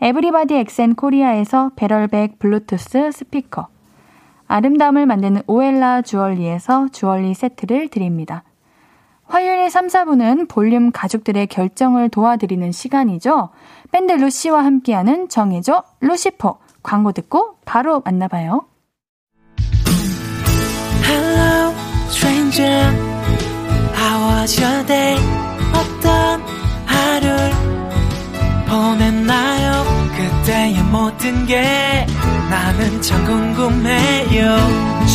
[0.00, 3.68] 에브리바디 엑센 코리아에서 배럴백 블루투스 스피커
[4.46, 8.44] 아름다움을 만드는 오엘라 주얼리에서 주얼리 세트를 드립니다.
[9.24, 13.48] 화요일 3, 4부는 볼륨 가족들의 결정을 도와드리는 시간이죠.
[13.90, 18.64] 밴드 루시와 함께하는 정해줘 루시퍼 광고 듣고 바로 만나봐요.
[21.02, 21.74] Hello,
[22.08, 22.94] stranger.
[23.92, 25.18] How was your day?
[25.74, 26.40] 어떤
[26.86, 27.50] 하루를
[28.68, 29.84] 보냈나요?
[30.16, 32.06] 그때의 모든 게
[32.48, 34.56] 나는 참 궁금해요.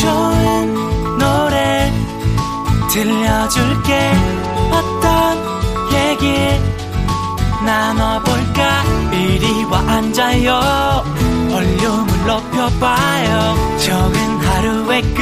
[0.02, 0.74] 좋은
[1.18, 1.90] 노래
[2.92, 4.12] 들려줄게
[4.70, 5.38] 어떤
[5.94, 6.34] 얘기
[7.64, 8.82] 나눠볼까
[9.12, 15.20] 이리 와 앉아요 볼륨을 높여봐요 적은 하루의 끝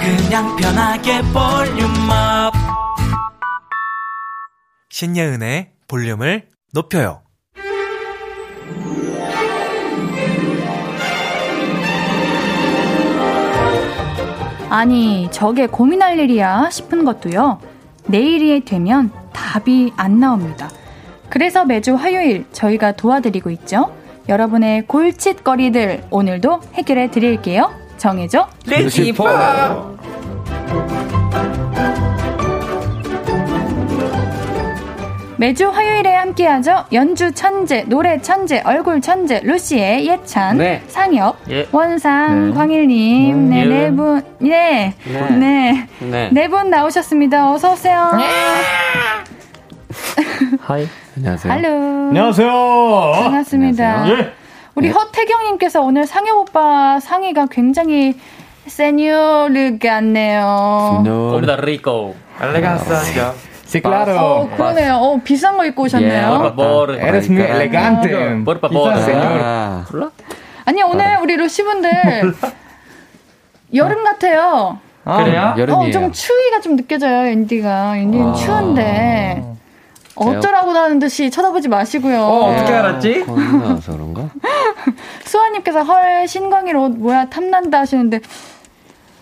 [0.00, 2.54] 그냥 편하게 볼륨업
[4.88, 7.20] 신예은의 볼륨을 높여요
[14.68, 17.60] 아니, 저게 고민할 일이야 싶은 것도요.
[18.08, 20.68] 내일이 되면 답이 안 나옵니다.
[21.30, 23.94] 그래서 매주 화요일 저희가 도와드리고 있죠.
[24.28, 27.70] 여러분의 골칫거리들 오늘도 해결해 드릴게요.
[27.96, 28.48] 정해줘.
[28.66, 29.96] 레시퍼!
[35.38, 36.86] 매주 화요일에 함께하죠.
[36.94, 40.82] 연주 천재, 노래 천재, 얼굴 천재, 루시의 예찬, 네.
[40.88, 41.68] 상혁, 예.
[41.72, 42.54] 원상, 네.
[42.54, 47.52] 광일님, 네, 네 분, 네, 네, 네, 네, 네 분 나오셨습니다.
[47.52, 48.12] 어서 오세요.
[50.62, 51.52] Hi, 안녕하세요.
[51.52, 51.68] Hello.
[52.08, 53.12] 안녕하세요.
[53.14, 53.84] 반갑습니다.
[54.02, 54.18] 안녕하세요.
[54.18, 54.32] 예.
[54.74, 54.92] 우리 네.
[54.92, 58.14] 허태경님께서 오늘 상혁 오빠 상의가 굉장히
[58.66, 61.02] señor 같네요.
[61.34, 62.14] 오르다 리코.
[62.38, 63.34] elegance하죠.
[63.66, 64.16] Sí, claro.
[64.16, 64.94] 어, 그러네요.
[64.96, 66.54] 어, 비싼 거 입고 오셨네요.
[67.00, 68.08] Eres muy elegante.
[68.44, 68.94] Por favor.
[69.02, 70.10] señor.
[70.66, 71.90] 아니, 오늘 우리 루시분들
[73.74, 74.78] 여름 같아요.
[75.04, 75.54] 아, 그래요?
[75.74, 77.96] 어, 좀 추위가 좀 느껴져요, 옌디가.
[77.98, 78.34] 옌디는 아.
[78.34, 79.42] 추운데.
[80.16, 82.20] 어쩌라고 하는 듯이 쳐다보지 마시고요.
[82.20, 83.24] 어, 어떻게 알았지?
[83.26, 84.28] 건너서 그런가?
[85.24, 88.20] 수아님께서 헐, 신광일 옷 뭐야, 탐난다 하시는데.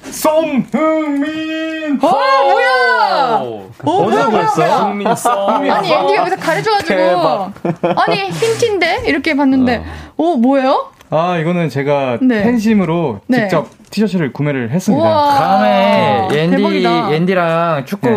[0.03, 1.99] 송흥민!
[2.03, 2.11] 어,
[2.43, 3.41] 뭐야!
[3.41, 5.75] 어, 뭐야, 뭐야, 뭐야!
[5.75, 7.01] 아니, 앤디가 여기서 가려줘가지고.
[7.97, 9.05] 아니, 힌트인데?
[9.07, 9.83] 이렇게 봤는데.
[10.17, 10.91] 어, 어 뭐예요?
[11.11, 12.43] 아, 이거는 제가 네.
[12.43, 13.49] 팬심으로 네.
[13.49, 15.05] 직접 티셔츠를 구매를 했습니다.
[15.39, 18.15] 다음에 옌디, 옌디랑 축구 네.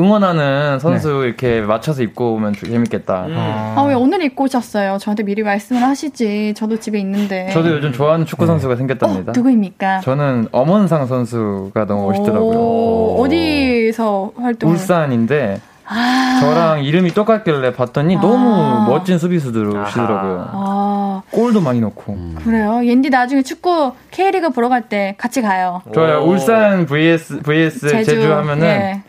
[0.00, 1.26] 응원하는 선수 네.
[1.26, 3.26] 이렇게 맞춰서 입고 오면 재밌겠다.
[3.26, 3.34] 음.
[3.36, 3.74] 아.
[3.76, 4.98] 아, 왜 오늘 입고 오셨어요?
[4.98, 6.54] 저한테 미리 말씀을 하시지.
[6.56, 7.50] 저도 집에 있는데.
[7.52, 8.48] 저도 요즘 좋아하는 축구 네.
[8.48, 9.30] 선수가 생겼답니다.
[9.30, 10.00] 어, 누구입니까?
[10.00, 13.16] 저는 엄원상 선수가 너무 멋있더라고요.
[13.20, 14.70] 어디서 활동?
[14.70, 20.48] 울산인데 아~ 저랑 이름이 똑같길래 봤더니 아~ 너무 멋진 수비수들이시더라고요.
[20.52, 22.12] 아~ 골도 많이 넣고.
[22.12, 22.36] 음.
[22.42, 22.80] 그래요?
[22.84, 25.82] 옌디 나중에 축구 K리그 보러 갈 때 같이 가요.
[25.92, 26.22] 좋아요.
[26.24, 29.02] 울산 vs vs 제주, 제주 하면은 네.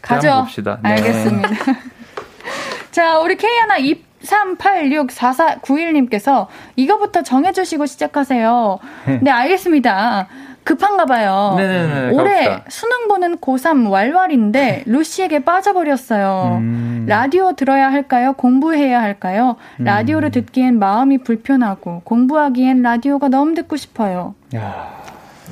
[0.00, 0.40] 가죠.
[0.42, 0.78] 봅시다.
[0.82, 0.90] 네.
[0.92, 1.48] 알겠습니다.
[2.90, 3.76] 자, 우리 K 하나
[4.22, 8.78] 23864491님께서 이거부터 정해주시고 시작하세요.
[9.22, 10.26] 네, 알겠습니다.
[10.64, 11.54] 급한가 봐요.
[11.56, 12.10] 네네네.
[12.12, 12.64] 올해 가봅시다.
[12.68, 16.58] 수능 보는 고3 왈왈인데 루시에게 빠져버렸어요.
[16.60, 17.06] 음.
[17.08, 18.34] 라디오 들어야 할까요?
[18.34, 19.56] 공부해야 할까요?
[19.80, 19.84] 음.
[19.84, 24.34] 라디오를 듣기엔 마음이 불편하고 공부하기엔 라디오가 너무 듣고 싶어요.
[24.54, 25.00] 야.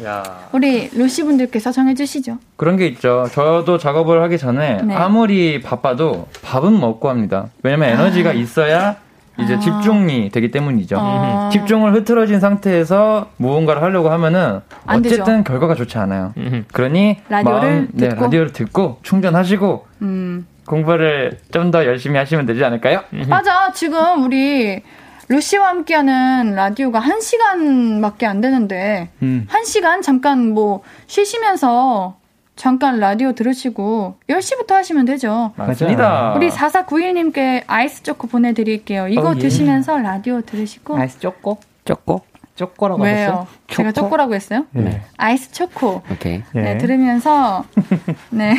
[0.05, 0.23] 야.
[0.53, 2.39] 우리 루시 분들께서 정해주시죠.
[2.57, 3.27] 그런 게 있죠.
[3.33, 4.95] 저도 작업을 하기 전에 네.
[4.95, 7.49] 아무리 바빠도 밥은 먹고 합니다.
[7.65, 8.33] 왜냐면 에너지가 아.
[8.33, 8.97] 있어야
[9.41, 9.59] 이제 아.
[9.61, 10.97] 집중이 되기 때문이죠.
[10.99, 11.49] 아.
[11.53, 15.45] 집중을 흐트러진 상태에서 무언가를 하려고 하면은 어쨌든.
[15.45, 16.35] 결과가 좋지 않아요.
[16.73, 18.23] 그러니 라디오를 마음, 네, 듣고.
[18.25, 20.47] 라디오를 듣고 충전하시고 음.
[20.67, 23.03] 공부를 좀 더 열심히 하시면 되지 않을까요?
[23.29, 23.73] 맞아.
[23.73, 24.83] 지금 우리
[25.29, 29.47] 루시와 함께하는 라디오가 1시간밖에 안 되는데 음.
[29.51, 32.17] 1시간 잠깐 뭐 쉬시면서
[32.59, 35.53] 잠깐 라디오 들으시고 10시부터 하시면 되죠.
[35.55, 36.35] 맞습니다.
[36.35, 39.07] 우리 4491님께 아이스 초코 보내드릴게요.
[39.07, 39.39] 이거 어, 예.
[39.39, 40.97] 드시면서 라디오 들으시고.
[40.97, 41.59] 아이스 초코?
[41.85, 42.23] 초코?
[42.57, 43.15] 초코라고 왜요?
[43.15, 43.47] 했어요?
[43.69, 44.07] 제가 초코?
[44.07, 44.67] 초코라고 했어요?
[44.73, 45.03] 네.
[45.17, 46.03] 아이스 초코.
[46.11, 46.43] 오케이.
[46.53, 46.79] 네, 네.
[46.79, 47.65] 들으면서
[48.31, 48.57] 네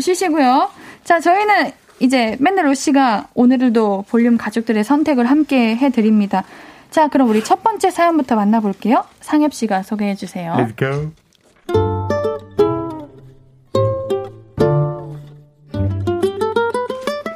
[0.00, 0.68] 쉬시고요.
[1.04, 6.42] 자, 저희는 이제 맨날 로씨가 오늘도 볼륨 가족들의 선택을 함께 해드립니다.
[6.90, 9.04] 자, 그럼 우리 첫 번째 사연부터 만나볼게요.
[9.20, 10.54] 상엽 씨가 소개해 주세요.
[10.58, 11.12] Let's go.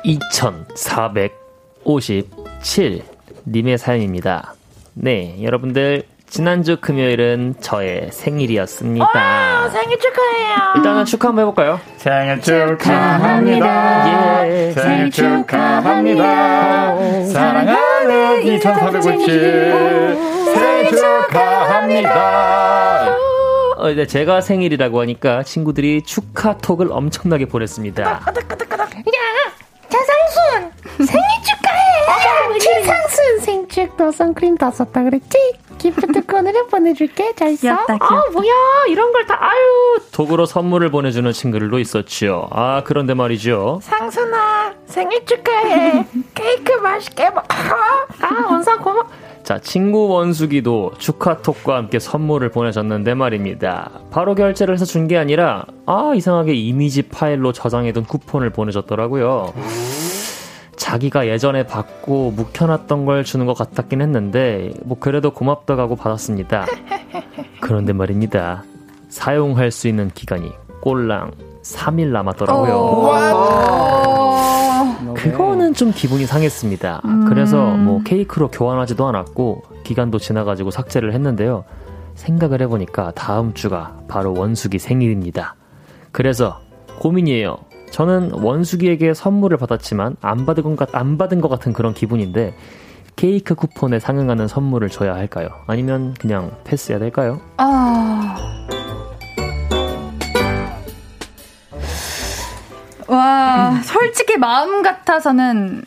[0.06, 3.02] 2457
[3.48, 4.54] 님의 사연입니다.
[4.94, 9.04] 네, 여러분들, 지난주 금요일은 저의 생일이었습니다.
[9.04, 10.56] 와, 생일 축하해요.
[10.76, 11.78] 일단은 축하 한번 해볼까요?
[11.96, 14.48] 생일 축하합니다.
[14.48, 14.72] 예.
[14.72, 17.24] 생일 축하합니다.
[17.26, 20.16] 사랑하는 2457
[20.54, 22.46] 생일 축하합니다.
[23.76, 28.02] 어, 네, 제가 생일이라고 하니까 친구들이 축하 톡을 엄청나게 보냈습니다.
[28.02, 28.20] 야,
[29.88, 32.58] 자상순 생일 축하해.
[32.58, 35.38] 최상순 생축 너 선크림 다 썼다 그랬지?
[35.78, 37.34] 기프트콘으로 보내줄게.
[37.34, 37.60] 잘 써.
[37.60, 38.06] 귀엽다, 귀엽다.
[38.06, 38.52] 아 뭐야
[38.88, 39.98] 이런 걸 다 아유.
[40.12, 42.48] 톡으로 선물을 보내주는 친구들도 있었죠.
[42.52, 43.80] 아 그런데 말이죠.
[43.82, 46.04] 상순아 생일 축하해.
[46.34, 47.44] 케이크 맛있게 먹어.
[48.20, 49.02] 아 원상 고마.
[49.46, 53.92] 자, 친구 원숙이도 축하톡과 함께 선물을 보내줬는데 말입니다.
[54.10, 59.52] 바로 결제를 해서 준 게 아니라, 아, 이상하게 이미지 파일로 저장해둔 쿠폰을 보내줬더라고요.
[60.74, 66.66] 자기가 예전에 받고 묵혀놨던 걸 주는 것 같았긴 했는데, 뭐, 그래도 고맙다고 받았습니다.
[67.60, 68.64] 그런데 말입니다.
[69.10, 71.30] 사용할 수 있는 기간이 꼴랑
[71.74, 73.46] 3일 남았더라고요.
[75.14, 77.02] 그거는 좀 기분이 상했습니다.
[77.04, 77.24] 음.
[77.28, 81.64] 그래서 뭐 케이크로 교환하지도 않았고 기간도 지나가지고 삭제를 했는데요.
[82.14, 85.56] 생각을 해보니까 다음 주가 바로 원숙이 생일입니다.
[86.12, 86.60] 그래서
[87.00, 87.56] 고민이에요.
[87.90, 92.54] 저는 원숙이에게 선물을 받았지만 안 받은 것, 안 받은 것 같은 그런 기분인데
[93.16, 95.48] 케이크 쿠폰에 상응하는 선물을 줘야 할까요?
[95.66, 97.40] 아니면 그냥 패스해야 될까요?
[97.56, 98.36] 아.
[103.08, 105.84] 와, 솔직히 마음 같아서는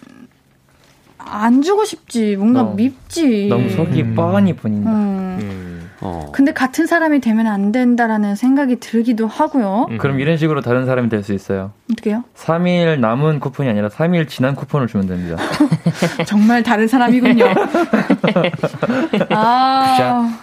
[1.18, 2.36] 안 주고 싶지.
[2.38, 3.48] 뭔가 어, 밉지.
[3.50, 4.16] 너무 속이 음.
[4.16, 4.90] 뻔히 보인다.
[4.92, 5.38] 음.
[5.42, 5.90] 음.
[6.02, 6.32] 어.
[6.34, 9.88] 근데 같은 사람이 되면 안 된다라는 생각이 들기도 하고요.
[9.90, 9.98] 음.
[9.98, 11.72] 그럼 이런 식으로 다른 사람이 될 수 있어요.
[11.92, 12.24] 어떻게요?
[12.38, 15.36] 3일 남은 쿠폰이 아니라 3일 지난 쿠폰을 주면 됩니다.
[16.26, 17.46] 정말 다른 사람이군요.
[19.32, 20.40] 아.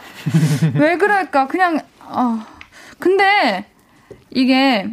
[0.74, 1.46] 왜 그럴까?
[1.46, 2.46] 그냥, 아.
[2.98, 3.64] 근데
[4.30, 4.86] 이게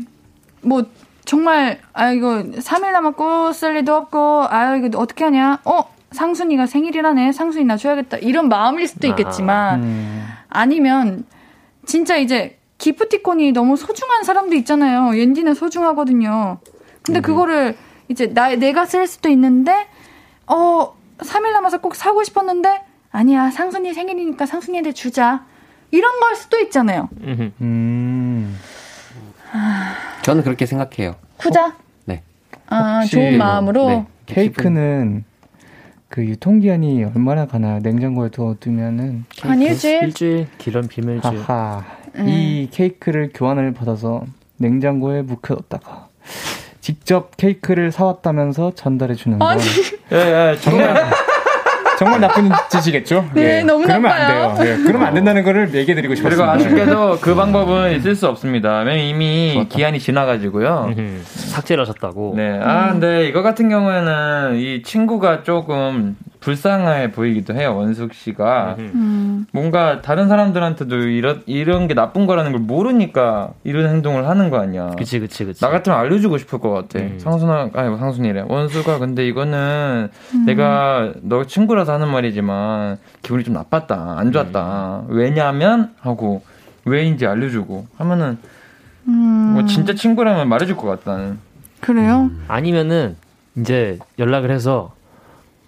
[0.62, 0.86] 뭐
[1.34, 5.62] 정말 아 이거 3일 남았고 쓸 리도 없고 아 이거 어떻게 하냐?
[5.66, 7.32] 어 상순이가 생일이라네.
[7.32, 8.18] 상순이 나 줘야겠다.
[8.18, 10.28] 이런 마음일 수도 있겠지만 아, 음.
[10.48, 11.26] 아니면
[11.88, 15.18] 진짜 이제 기프티콘이 너무 소중한 사람도 있잖아요.
[15.18, 16.60] 옌디는 소중하거든요.
[17.02, 17.22] 근데 음.
[17.24, 17.76] 그거를
[18.10, 19.88] 이제 나 내가 쓸 수도 있는데
[20.46, 25.46] 어 3일 남아서 꼭 사고 싶었는데 아니야 상순이 생일이니까 상순이한테 주자.
[25.90, 27.10] 이런 걸 수도 있잖아요.
[27.22, 28.56] 음.
[30.24, 31.16] 저는 그렇게 생각해요.
[31.40, 31.68] 후자?
[31.68, 31.74] 어?
[32.06, 32.22] 네.
[32.68, 33.88] 아, 좋은 마음으로?
[33.90, 34.06] 네.
[34.26, 35.24] 케이크는
[36.10, 37.80] 그 유통기한이 얼마나 가나요?
[37.80, 40.04] 냉장고에 두두면은 한 일주일?
[40.04, 41.40] 일주일, 기름 비밀 주일.
[41.42, 41.84] 하하.
[42.16, 42.28] 음.
[42.28, 44.24] 이 케이크를 교환을 받아서
[44.58, 46.08] 냉장고에 묵혀뒀다가
[46.82, 49.48] 직접 케이크를 사왔다면서 전달해 주는 건.
[49.50, 49.62] 아니.
[50.12, 50.94] 예, 예, 정말.
[51.98, 53.30] 정말 나쁜 짓이겠죠?
[53.34, 53.64] 네, 예.
[53.64, 54.50] 너무 그러면 나빠요.
[54.50, 54.74] 안 돼요.
[54.80, 54.84] 예.
[54.84, 56.54] 그러면 안 된다는 거를 얘기해 드리고 싶습니다.
[56.54, 58.80] 그리고 아쉽게도 그 방법은 있을 수 없습니다.
[58.80, 59.70] 왜냐면 이미 좋았다.
[59.70, 60.94] 기한이 지나가지고요.
[61.24, 62.34] 삭제를 하셨다고.
[62.36, 62.60] 네.
[62.62, 69.46] 아, 근데 이거 같은 경우에는 이 친구가 조금 불쌍해 보이기도 해요 원숙 씨가 음.
[69.54, 74.90] 뭔가 다른 사람들한테도 이런 이런 게 나쁜 거라는 걸 모르니까 이런 행동을 하는 거 아니야.
[74.98, 75.62] 그치 그치 그치.
[75.62, 77.00] 나 같으면 알려주고 싶을 것 같아.
[77.00, 77.18] 음.
[77.18, 80.46] 상순아 아니 뭐 상순이래 원수가 근데 이거는 음.
[80.46, 85.06] 내가 너 친구라서 하는 말이지만 기분이 좀 나빴다 안 좋았다.
[85.08, 85.16] 음.
[85.16, 86.44] 왜냐면 하고
[86.84, 88.38] 왜인지 알려주고 하면은
[89.06, 89.68] 뭐 음.
[89.68, 91.16] 진짜 친구라면 말해줄 것 같다.
[91.16, 91.40] 는
[91.80, 92.30] 그래요?
[92.50, 93.16] 아니면은
[93.56, 94.94] 이제 연락을 해서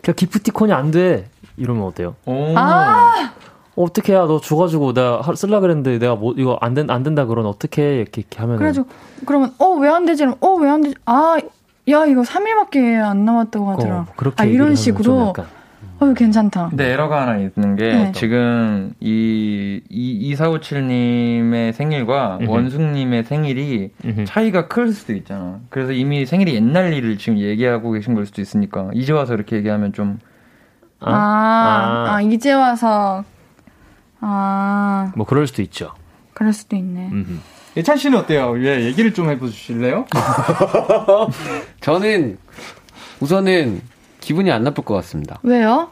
[0.05, 1.29] 그냥 기프티콘이 안 돼.
[1.57, 2.15] 이러면 어때요?
[2.55, 3.31] 아!
[3.75, 7.49] 어떻게 해야 너 줘가지고 내가 쓸라 그랬는데 내가 뭐 이거 안 된 안 된다 그러면
[7.49, 8.87] 어떻게 이렇게, 이렇게 하면 그래가지고
[9.25, 10.25] 그러면 어 왜 안 되지?
[10.39, 10.95] 어 왜 안 되지?
[11.05, 13.95] 아야 이거 3일밖에 안 남았다고 하더라.
[14.01, 15.33] 어, 그렇게 아 이런 식으로
[16.11, 16.69] 어, 괜찮다.
[16.69, 18.11] 근데 에러가 하나 있는 게 네.
[18.13, 22.49] 지금 이, 이 2457님의 생일과 음흠.
[22.49, 24.25] 원숙님의 생일이 음흠.
[24.25, 25.59] 차이가 클 수도 있잖아.
[25.69, 29.93] 그래서 이미 생일이 옛날 일을 지금 얘기하고 계신 걸 수도 있으니까 이제 와서 이렇게 얘기하면
[29.93, 30.19] 좀
[30.99, 32.15] 아, 아, 아.
[32.15, 33.23] 아 이제 와서
[34.19, 35.11] 아.
[35.15, 35.91] 뭐 그럴 수도 있죠.
[36.33, 37.09] 그럴 수도 있네.
[37.11, 37.39] 음흠.
[37.77, 38.55] 예찬 씨는 어때요?
[38.63, 40.05] 예, 얘기를 좀 해보실래요?
[41.81, 42.37] 저는
[43.19, 43.81] 우선은
[44.21, 45.39] 기분이 안 나쁠 것 같습니다.
[45.43, 45.89] 왜요?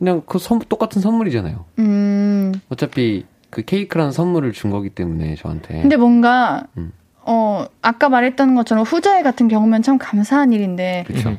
[0.00, 1.64] 그냥 그 선, 똑같은 선물이잖아요.
[1.78, 2.52] 음.
[2.70, 5.82] 어차피 그 케이크라는 선물을 준 거기 때문에 저한테.
[5.82, 6.92] 근데 뭔가 음.
[7.22, 11.04] 어 아까 말했던 것처럼 후자애 같은 경우면 참 감사한 일인데.
[11.06, 11.36] 그렇죠.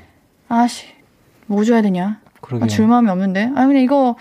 [0.48, 0.86] 아씨
[1.48, 2.22] 뭐 줘야 되냐?
[2.62, 3.52] 아, 줄 마음이 없는데.
[3.56, 4.16] 아 그냥 이거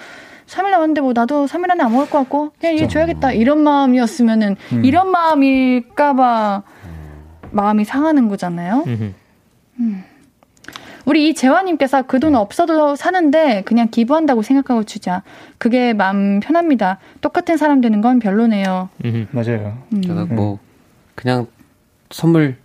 [0.46, 4.56] 3일 남았는데 뭐 나도 3일 안에 안 먹을 것 같고 그냥 이게 줘야겠다 이런 마음이었으면은
[4.72, 4.84] 음.
[4.86, 6.62] 이런 마음일까봐
[7.50, 8.84] 마음이 상하는 거잖아요.
[8.86, 10.04] 음.
[11.10, 15.22] 우리 이 재화님께서 그 돈 없어도 사는데 그냥 기부한다고 생각하고 주자.
[15.58, 16.98] 그게 마음 편합니다.
[17.22, 18.90] 똑같은 사람 되는 건 별로네요.
[19.32, 19.78] 맞아요.
[19.94, 20.02] 음.
[20.02, 20.58] 저는 뭐
[21.16, 21.46] 그냥
[22.10, 22.56] 선물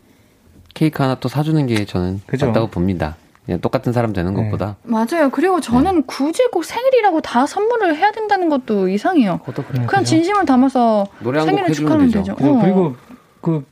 [0.76, 2.48] 케이크 하나 또 사주는 게 저는 그죠.
[2.48, 3.16] 맞다고 봅니다.
[3.46, 4.44] 그냥 똑같은 사람 되는 네.
[4.44, 4.76] 것보다.
[4.84, 5.30] 맞아요.
[5.32, 6.02] 그리고 저는 네.
[6.06, 9.40] 굳이 꼭 생일이라고 다 선물을 해야 된다는 것도 이상해요.
[9.40, 10.04] 그냥 그죠?
[10.04, 12.36] 진심을 담아서 생일을 축하하면 되죠.
[12.36, 12.54] 되죠.
[12.54, 12.62] 어.
[12.62, 12.96] 그리고
[13.42, 13.66] 그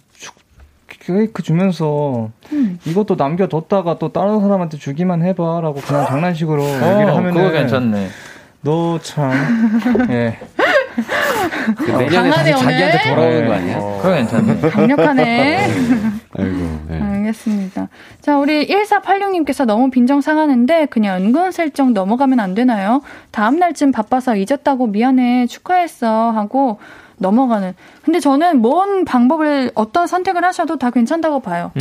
[1.05, 2.79] 케이크 주면서 음.
[2.85, 8.07] 이것도 남겨뒀다가 또 다른 사람한테 주기만 해봐라고 그냥 장난식으로 어, 얘기를 하면 그거 괜찮네.
[8.61, 9.31] 너 참.
[10.09, 10.37] 예.
[11.75, 13.47] 그 내년에 다시 자기한테 돌아오는 네.
[13.47, 13.77] 거 아니야?
[13.79, 13.99] 어.
[14.01, 14.59] 그거 괜찮네.
[14.69, 15.67] 강력하네.
[16.37, 16.79] 아이고.
[16.87, 17.01] 네.
[17.01, 17.89] 알겠습니다.
[18.21, 23.01] 자, 우리 1486님께서 너무 빈정 상하는데 그냥 은근슬쩍 넘어가면 안 되나요?
[23.31, 26.79] 다음 날쯤 바빠서 잊었다고 미안해 축하했어 하고
[27.17, 27.73] 넘어가는.
[28.03, 31.71] 근데 저는 뭔 방법을 어떤 선택을 하셔도 다 괜찮다고 봐요.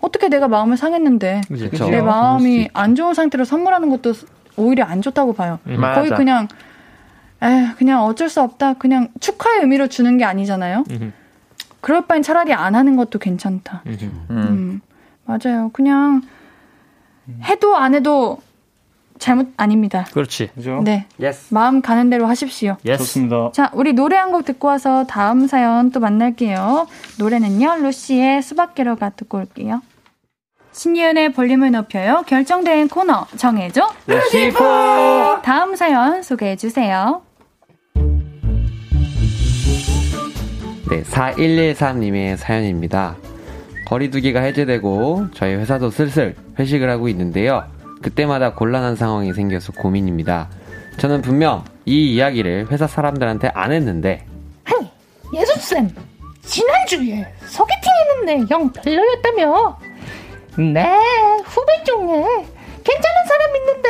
[0.00, 1.90] 어떻게 내가 마음을 상했는데 그렇죠.
[1.90, 4.12] 내 마음이 안 좋은 상태로 선물하는 것도
[4.56, 5.58] 오히려 안 좋다고 봐요.
[5.66, 5.80] 음.
[5.80, 6.48] 거의 그냥
[7.42, 8.74] 에 그냥 어쩔 수 없다.
[8.74, 10.84] 그냥 축하의 의미로 주는 게 아니잖아요.
[11.80, 13.82] 그럴 바엔 차라리 안 하는 것도 괜찮다.
[13.86, 14.26] 음.
[14.30, 14.80] 음.
[15.24, 15.70] 맞아요.
[15.72, 16.22] 그냥
[17.44, 18.38] 해도 안 해도
[19.18, 20.06] 잘못 아닙니다.
[20.12, 20.50] 그렇지.
[20.54, 20.80] 그죠?
[20.84, 21.06] 네.
[21.20, 21.52] Yes.
[21.52, 22.76] 마음 가는 대로 하십시오.
[22.86, 22.98] Yes.
[22.98, 23.50] 좋습니다.
[23.52, 26.86] 자, 우리 노래 한 곡 듣고 와서 다음 사연 또 만날게요.
[27.18, 29.80] 노래는요, 루시의 수박게로가 듣고 올게요.
[30.72, 32.22] 신예은의 볼륨을 높여요.
[32.26, 33.90] 결정된 코너 정해줘.
[34.06, 35.40] 레시퍼.
[35.42, 37.22] 다음 사연 소개해 주세요.
[40.90, 43.16] 네, 4113님의 사연입니다.
[43.86, 47.64] 거리두기가 해제되고 저희 회사도 슬슬 회식을 하고 있는데요.
[48.02, 50.48] 그때마다 곤란한 상황이 생겨서 고민입니다.
[50.98, 54.26] 저는 분명 이 이야기를 회사 사람들한테 안 했는데.
[54.64, 54.90] 아니
[55.34, 55.90] 예수쌤.
[56.42, 57.92] 지난주에 소개팅
[58.22, 59.78] 했는데 영 별로였다며.
[60.72, 60.98] 네
[61.44, 62.24] 후배 중에
[62.84, 63.88] 괜찮은 사람 있는데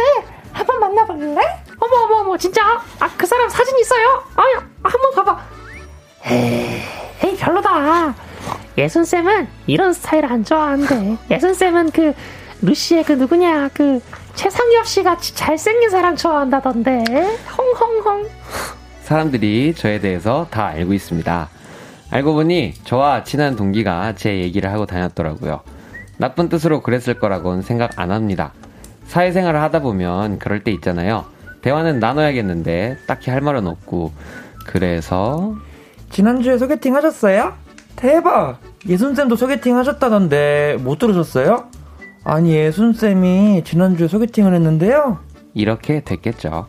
[0.52, 1.40] 한번 만나볼래?
[1.80, 2.62] 어머 어머 어머 진짜?
[2.98, 4.22] 아 그 사람 사진 있어요?
[4.36, 5.40] 아유 한번 봐봐.
[6.26, 6.80] 에이,
[7.24, 8.14] 에이 별로다.
[8.76, 11.16] 예순쌤은 이런 스타일 안 좋아한대.
[11.30, 12.12] 예순쌤은 그
[12.62, 14.00] 루시의 그 누구냐 그
[14.34, 17.04] 최상엽 씨 같이 잘생긴 사람 좋아한다던데
[17.56, 18.28] 헝헝헝
[19.02, 21.48] 사람들이 저에 대해서 다 알고 있습니다.
[22.10, 25.60] 알고 보니 저와 친한 동기가 제 얘기를 하고 다녔더라고요.
[26.18, 28.52] 나쁜 뜻으로 그랬을 거라고는 생각 안 합니다.
[29.06, 31.24] 사회생활을 하다 보면 그럴 때 있잖아요.
[31.62, 34.12] 대화는 나눠야겠는데 딱히 할 말은 없고
[34.66, 35.54] 그래서
[36.10, 37.54] 지난주에 소개팅 하셨어요?
[37.96, 38.58] 대박!
[38.86, 41.68] 예순쌤도 소개팅 하셨다던데 못 들으셨어요?
[42.30, 45.18] 아니 예순쌤이 지난주에 소개팅을 했는데요?
[45.54, 46.66] 이렇게 됐겠죠.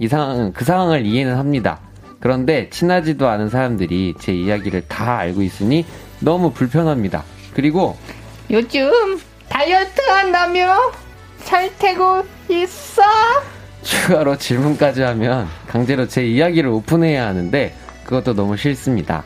[0.00, 1.80] 이 상황은 그 상황을 이해는 합니다.
[2.18, 5.84] 그런데 친하지도 않은 사람들이 제 이야기를 다 알고 있으니
[6.20, 7.24] 너무 불편합니다.
[7.52, 7.94] 그리고
[8.50, 8.90] 요즘
[9.50, 10.78] 다이어트 한다며?
[11.40, 13.02] 살태고 있어?
[13.82, 19.24] 추가로 질문까지 하면 강제로 제 이야기를 오픈해야 하는데 그것도 너무 싫습니다.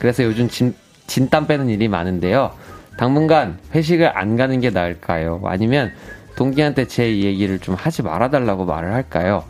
[0.00, 0.74] 그래서 요즘 진,
[1.06, 2.50] 진땀 빼는 일이 많은데요.
[2.98, 5.40] 당분간 회식을 안 가는 게 나을까요?
[5.44, 5.92] 아니면
[6.36, 9.44] 동기한테 제 얘기를 좀 하지 말아달라고 말을 할까요?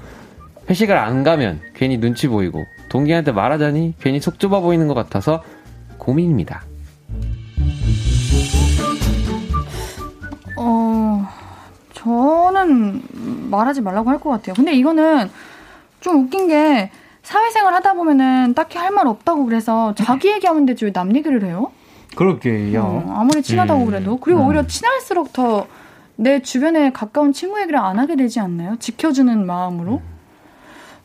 [0.71, 5.43] 회식을 안 가면 괜히 눈치 보이고 동기한테 말하자니 괜히 속 좁아 보이는 것 같아서
[5.97, 6.63] 고민입니다.
[10.57, 11.27] 어,
[11.95, 13.03] 저는
[13.51, 14.55] 말하지 말라고 할 것 같아요.
[14.55, 15.31] 근데 이거는
[16.01, 16.91] 좀 웃긴 게
[17.23, 21.71] 사회생활 하다 보면은 딱히 할 말 없다고 그래서 자기 얘기하면 되지 왜 남 얘기를 해요?
[22.19, 22.83] 그럴게요.
[22.83, 23.87] 어, 아무리 친하다고 음.
[23.87, 24.47] 그래도 그리고 음.
[24.47, 25.67] 오히려 친할수록 더
[26.21, 28.75] 내 주변에 가까운 친구 얘기를 안 하게 되지 않나요?
[28.81, 30.03] 지켜주는 마음으로.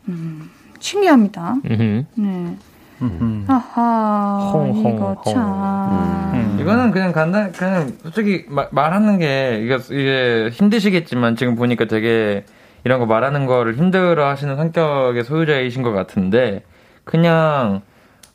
[0.09, 0.49] 음,
[0.79, 1.57] 신기합니다.
[1.69, 2.05] 음흠.
[2.15, 2.57] 네.
[3.03, 3.45] 음.
[3.47, 5.33] 하하, 홍, 홍, 이거 홍.
[5.33, 6.31] 참.
[6.33, 6.57] 음.
[6.59, 12.43] 이거는 그냥 간단, 그냥 솔직히 마, 말하는 게 이게, 이게 힘드시겠지만 지금 보니까 되게
[12.83, 16.63] 이런 거 말하는 거를 힘들어 하시는 성격의 소유자이신 것 같은데
[17.03, 17.81] 그냥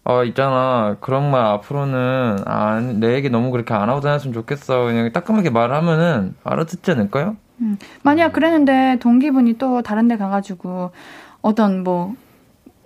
[0.09, 5.13] 어 있잖아 그런 말 앞으로는 아, 내 얘기 너무 그렇게 안 하고 다녔으면 좋겠어 그냥
[5.13, 7.37] 따끔하게 말하면은 알아듣지 않을까요?
[7.61, 7.77] 음.
[8.03, 10.93] 만약 그랬는데 동기분이 또 다른 데 가가지고
[11.43, 12.15] 어떤 뭐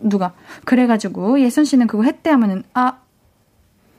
[0.01, 0.33] 누가
[0.65, 2.99] 그래가지고 예순 씨는 그거 했대 하면은 아,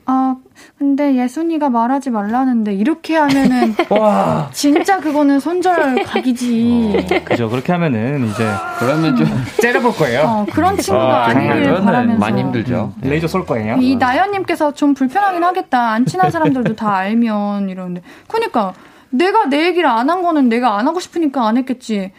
[0.06, 0.36] 아
[0.78, 7.22] 근데 예순이가 말하지 말라는데 이렇게 하면은 와 진짜 그거는 손절 각이지.
[7.24, 7.48] 그죠.
[7.48, 8.46] 그렇게 하면은 이제
[8.78, 9.26] 그러면 좀
[9.62, 10.20] 째려볼 거예요.
[10.22, 12.18] 어, 그런 친구가 아, 아, 니길 바라면서.
[12.20, 12.92] 많이 힘들죠.
[13.02, 13.76] 레이저 쏠 거예요.
[13.80, 15.92] 이 나연 님께서 좀 불편하긴 하겠다.
[15.92, 18.02] 안 친한 사람들도 다 알면 이러는데.
[18.28, 18.74] 그러니까
[19.10, 22.12] 내가 내 얘기를 안 한 거는 내가 안 하고 싶으니까 안 했겠지.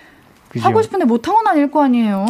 [0.49, 0.65] 그죠?
[0.67, 2.25] 하고 싶은데 못한 건 아닐 거 아니에요.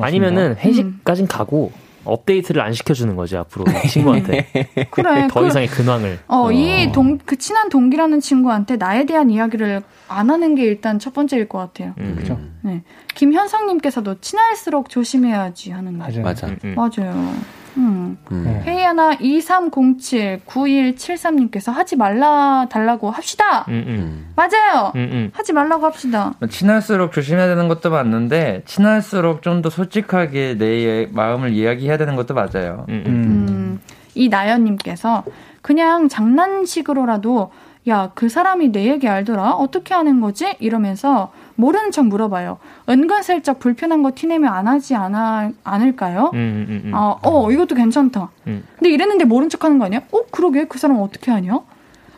[0.00, 1.70] 아니면은 회식까진 가고
[2.08, 4.48] 업데이트를 안 시켜주는 거지 앞으로 친구한테
[4.90, 5.28] 그래.
[5.28, 10.30] 더 그, 이상의 근황을 어, 이 동, 그 친한 동기라는 친구한테 나에 대한 이야기를 안
[10.30, 11.94] 하는 게 일단 첫 번째일 것 같아요.
[11.98, 12.38] 음, 그죠.
[12.62, 12.82] 네.
[13.14, 16.04] 김현성님께서도 친할수록 조심해야지 하는 거.
[16.04, 16.22] 맞아요.
[16.22, 16.46] 맞아.
[16.46, 16.74] 음, 음.
[16.74, 17.34] 맞아요.
[17.76, 18.16] 음.
[18.32, 18.42] 음.
[18.44, 18.60] 네.
[18.64, 23.64] 회의 하나 2307 9173님께서 하지 말라 달라고 합시다.
[23.68, 23.88] 음, 음.
[23.88, 24.32] 음.
[24.36, 24.92] 맞아요.
[24.94, 25.30] 음, 음.
[25.32, 26.34] 하지 말라고 합시다.
[26.48, 32.86] 친할수록 조심해야 되는 것도 맞는데 친할수록 좀 더 솔직하게 내 마음을 이야기해야 되는 것도 맞아요.
[32.88, 33.80] 음,
[34.14, 35.24] 이 나연님께서
[35.62, 37.50] 그냥 장난식으로라도
[37.88, 39.52] 야, 그 사람이 내 얘기 알더라?
[39.52, 40.54] 어떻게 하는 거지?
[40.60, 42.58] 이러면서 모르는 척 물어봐요.
[42.88, 46.30] 은근슬쩍 불편한 거 티내면 안 하지 않아, 않을까요?
[46.32, 46.94] 음, 음, 음.
[46.94, 48.30] 아, 어, 이것도 괜찮다.
[48.46, 48.62] 음.
[48.76, 50.02] 근데 이랬는데 모른 척 하는 거 아니야?
[50.12, 50.66] 어, 그러게.
[50.66, 51.58] 그 사람 어떻게 하냐?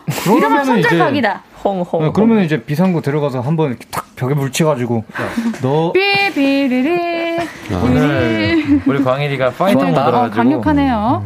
[0.09, 1.43] 이제 손절각이다.
[1.65, 1.87] 홍홍.
[1.91, 5.05] 어, 그러면 이제 비상구 들어가서 한번 이렇게 탁 벽에 물치가지고
[5.63, 7.39] 너 삐비리리.
[7.83, 10.01] 오늘 우리 광일이가 파이터 좋았다.
[10.01, 11.25] 어, 모드라가지고 강력하네요.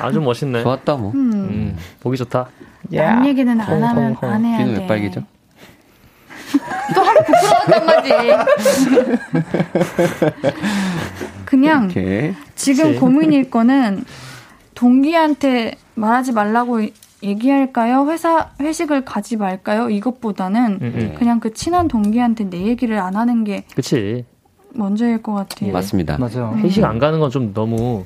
[0.00, 0.64] 아주 멋있네.
[0.64, 1.12] 좋았다 뭐.
[1.14, 1.32] 음.
[1.32, 2.48] 음, 보기 좋다.
[2.90, 4.64] 남 얘기는 안 하면 안 해야 돼.
[4.64, 5.20] 귀는 왜 빨개져?
[6.94, 8.12] 또 하루 부끄러웠던 거지.
[11.44, 12.34] 그냥 이렇게.
[12.54, 13.00] 지금 그치.
[13.00, 14.04] 고민일 거는
[14.74, 16.80] 동기한테 말하지 말라고
[17.22, 18.06] 얘기할까요?
[18.10, 19.90] 회사 회식을 가지 말까요?
[19.90, 21.14] 이것보다는 음, 음.
[21.18, 24.24] 그냥 그 친한 동기한테 내 얘기를 안 하는 게 그치.
[24.74, 25.70] 먼저일 것 같아요.
[25.72, 26.16] 맞습니다.
[26.18, 26.54] 맞아요.
[26.56, 28.04] 회식 안 가는 건 좀 너무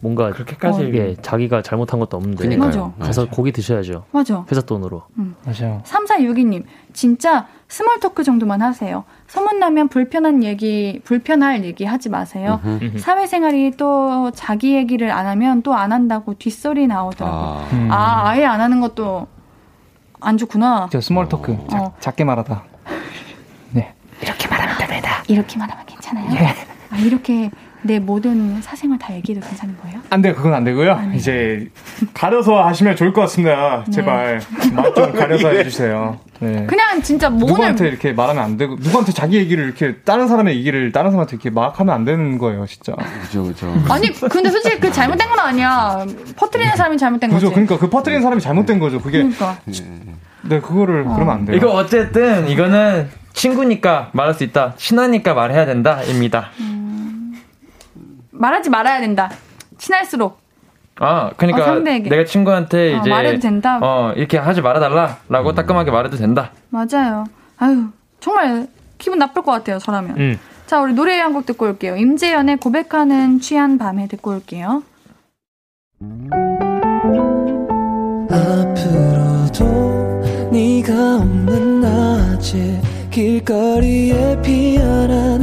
[0.00, 2.92] 뭔가 그렇게까지 이게 자기가 잘못한 것도 없는데 그니까요.
[2.98, 3.06] 맞아.
[3.06, 4.04] 가서 고기 드셔야죠.
[4.12, 4.44] 맞아.
[4.50, 5.02] 회사 돈으로.
[5.18, 5.34] 음.
[5.44, 5.82] 맞아요.
[5.84, 9.04] 3462님, 진짜 small talk 정도만 하세요.
[9.26, 12.60] 소문나면 불편한 얘기, 불편할 얘기 하지 마세요.
[12.98, 17.40] 사회생활이 또 자기 얘기를 안 하면 또 안 한다고 뒷소리 나오더라고요.
[17.40, 17.88] 아, 음.
[17.90, 19.26] 아 아예 안 하는 것도
[20.20, 20.88] 안 좋구나.
[20.90, 21.52] 저 small talk.
[21.72, 21.94] 어.
[22.00, 22.62] 작게 말하다.
[23.72, 23.92] 네.
[24.22, 25.22] 이렇게 말하면 됩니다.
[25.28, 26.26] 이렇게 말하면 괜찮아요?
[26.34, 26.46] 예.
[26.90, 27.50] 아, 이렇게
[27.82, 29.87] 내 모든 사생활 다 얘기해도 괜찮은 거예요?
[30.10, 30.34] 안 돼요.
[30.34, 30.92] 그건 안 되고요.
[30.92, 31.16] 아, 네.
[31.16, 31.68] 이제
[32.14, 33.84] 가려서 하시면 좋을 것 같습니다.
[33.86, 33.90] 네.
[33.92, 34.40] 제발
[34.72, 36.18] 맛 좀 가려서 해주세요.
[36.40, 36.66] 네.
[36.66, 40.92] 그냥 진짜 뭐 누구한테 이렇게 말하면 안 되고 누구한테 자기 얘기를 이렇게 다른 사람의 얘기를
[40.92, 42.94] 다른 사람한테 이렇게 막 하면 안 되는 거예요, 진짜.
[43.22, 43.74] 그죠, 그죠.
[43.90, 46.04] 아니 근데 솔직히 그 잘못된 건 아니야.
[46.36, 47.44] 퍼트리는 사람이 잘못된 거지.
[47.44, 47.52] 그죠.
[47.52, 49.00] 그러니까 그 퍼트리는 사람이 잘못된 거죠.
[49.00, 49.18] 그게.
[49.18, 49.58] 그러니까.
[50.42, 51.14] 네, 그거를 어.
[51.14, 51.56] 그러면 안 돼요.
[51.56, 54.74] 이거 어쨌든 이거는 친구니까 말할 수 있다.
[54.76, 56.50] 친하니까 말해야 된다입니다.
[56.60, 57.34] 음...
[58.30, 59.30] 말하지 말아야 된다.
[59.78, 60.38] 친할수록.
[61.00, 63.78] 아, 그러니까 어, 내가 친구한테 어, 이제 말해도 된다.
[63.80, 65.54] 어, 이렇게 하지 말아 달라라고 음.
[65.54, 66.50] 따끔하게 말해도 된다.
[66.70, 67.24] 맞아요.
[67.58, 67.86] 아유,
[68.20, 68.66] 정말
[68.98, 70.16] 기분 나쁠 것 같아요, 저라면.
[70.18, 70.38] 음.
[70.66, 71.96] 자, 우리 노래 한 곡 듣고 올게요.
[71.96, 74.82] 임재연의 고백하는 취한 밤에 듣고 올게요.
[79.18, 85.42] 앞으로도 네가 없는 낮에 길거리에 피어난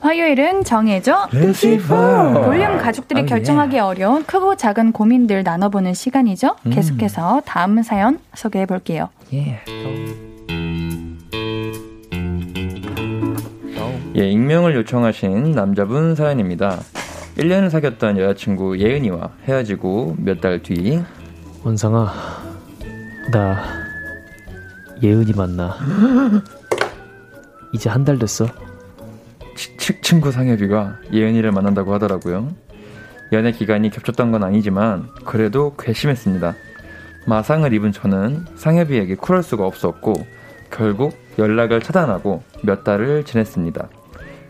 [0.00, 3.82] 화요일은 정해져 볼륨 가족들이 oh, 결정하기 yeah.
[3.82, 6.56] 어려운 크고 작은 고민들 나눠보는 시간이죠.
[6.66, 6.70] 음.
[6.70, 9.08] 계속해서 다음 사연 소개해 볼게요.
[9.32, 9.60] Yeah.
[14.16, 16.78] 예, 익명을 요청하신 남자분 사연입니다.
[17.36, 21.02] 1년을 사귀었던 여자친구 예은이와 헤어지고 몇 달 뒤.
[21.64, 22.12] 원상아,
[23.30, 23.62] 나
[25.02, 25.76] 예은이 만나.
[27.74, 28.46] 이제 한 달 됐어.
[29.56, 32.48] 치, 친구 상엽이가 예은이를 만난다고 하더라고요.
[33.32, 36.54] 연애 기간이 겹쳤던 건 아니지만 그래도 괘씸했습니다.
[37.26, 40.14] 마상을 입은 저는 상엽이에게 쿨할 수가 없었고
[40.70, 43.88] 결국 연락을 차단하고 몇 달을 지냈습니다.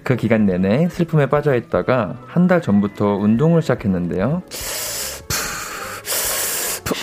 [0.02, 4.42] 그 기간 내내 슬픔에 빠져 있다가 한 달 전부터 운동을 시작했는데요.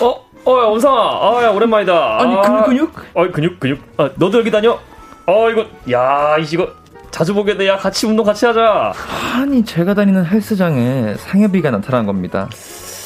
[0.01, 0.07] 어,
[0.45, 2.19] 어, 야, 원상아, 아, 야, 오랜만이다.
[2.21, 2.93] 아니, 근육, 근육?
[3.15, 3.79] 아, 근육, 근육.
[3.97, 4.79] 아, 너도 여기 다녀?
[5.25, 6.69] 어, 이거, 야, 이거,
[7.13, 7.67] 자주 보게 돼.
[7.67, 8.91] 야, 같이 운동 같이 하자.
[9.35, 12.49] 아니, 제가 다니는 헬스장에 상엽이가 나타난 겁니다.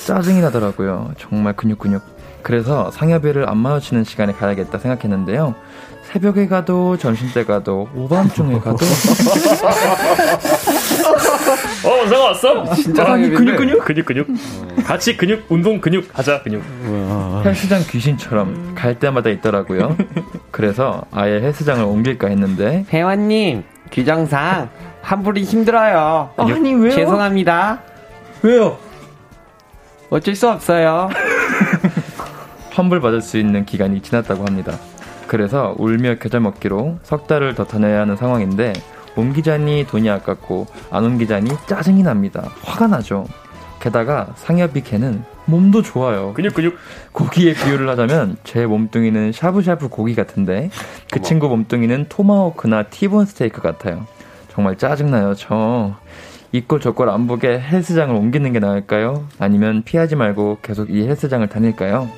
[0.05, 1.11] 짜증이 나더라고요.
[1.17, 2.01] 정말 근육 근육.
[2.41, 5.55] 그래서 상엽이를 안 마주치는 시간에 가야겠다 생각했는데요.
[6.03, 8.77] 새벽에 가도 점심 때 가도 오밤중에 가도
[11.83, 12.73] 어 상아 왔어?
[12.75, 14.27] 진짜 아니 근육 근육 근육 근육
[14.85, 16.63] 같이 근육 운동 근육 하자 근육
[17.43, 19.97] 헬스장 귀신처럼 갈 때마다 있더라고요.
[20.51, 24.69] 그래서 아예 헬스장을 옮길까 했는데 회원님 규정상
[25.01, 26.31] 환불이 힘들어요.
[26.37, 26.91] 아니 왜요?
[26.91, 27.79] 죄송합니다.
[28.43, 28.77] 왜요?
[30.09, 31.09] 어쩔 수 없어요.
[32.71, 34.73] 환불 받을 수 있는 기간이 지났다고 합니다.
[35.27, 38.73] 그래서 울며 겨자 먹기로 석 달을 더 다녀야 하는 상황인데
[39.15, 42.49] 옮기자니 돈이 아깝고 안 옮기자니 짜증이 납니다.
[42.63, 43.25] 화가 나죠.
[43.81, 46.33] 게다가 상엽이 걔는 몸도 좋아요.
[46.33, 46.77] 근육 근육.
[47.13, 50.69] 고기의 비유를 하자면 제 몸뚱이는 샤브샤브 고기 같은데
[51.11, 54.05] 그 친구 몸뚱이는 토마호크나 티본 스테이크 같아요.
[54.53, 55.35] 정말 짜증나요.
[55.35, 55.95] 저
[56.51, 59.25] 이꼴 저꼴 안 보게 헬스장을 옮기는 게 나을까요?
[59.39, 62.09] 아니면 피하지 말고 계속 이 헬스장을 다닐까요?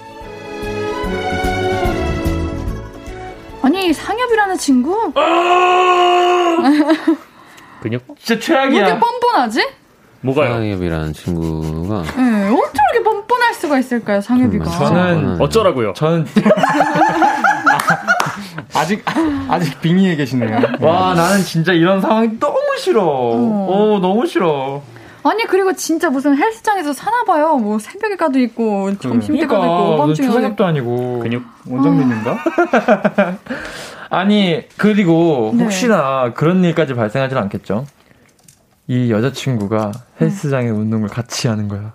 [3.62, 5.14] 아니 상엽이라는 친구?
[7.82, 8.04] 근육?
[8.20, 8.80] 진짜 최악이야.
[8.82, 9.68] 왜 이렇게 뻔뻔하지?
[10.22, 10.54] 뭐가요?
[10.54, 12.04] 상엽이라는 친구가.
[12.18, 14.66] 네, 어떻게 이렇게 뻔뻔할 수가 있을까요, 상엽이가?
[14.66, 15.94] 저는 어쩌라고요?
[15.94, 16.26] 저는
[18.74, 19.04] 아직
[19.50, 20.60] 아직 빙의에 계시네요.
[20.82, 23.04] 와, 나는 진짜 이런 상황이 너무 싫어.
[23.04, 24.82] 어, 어 너무 싫어.
[25.24, 27.58] 아니 그리고 진짜 무슨 헬스장에서 사나 봐요.
[27.58, 32.38] 뭐 새벽에 가도 있고 점심 때 가도 있고 오밤중에 가도 아니고 근육 원장님인가?
[34.10, 35.64] 아니 그리고 네.
[35.64, 37.86] 혹시나 그런 일까지 발생하지는 않겠죠?
[38.90, 40.72] 이 여자친구가 헬스장에 네.
[40.72, 41.94] 운동을 같이 하는 거야.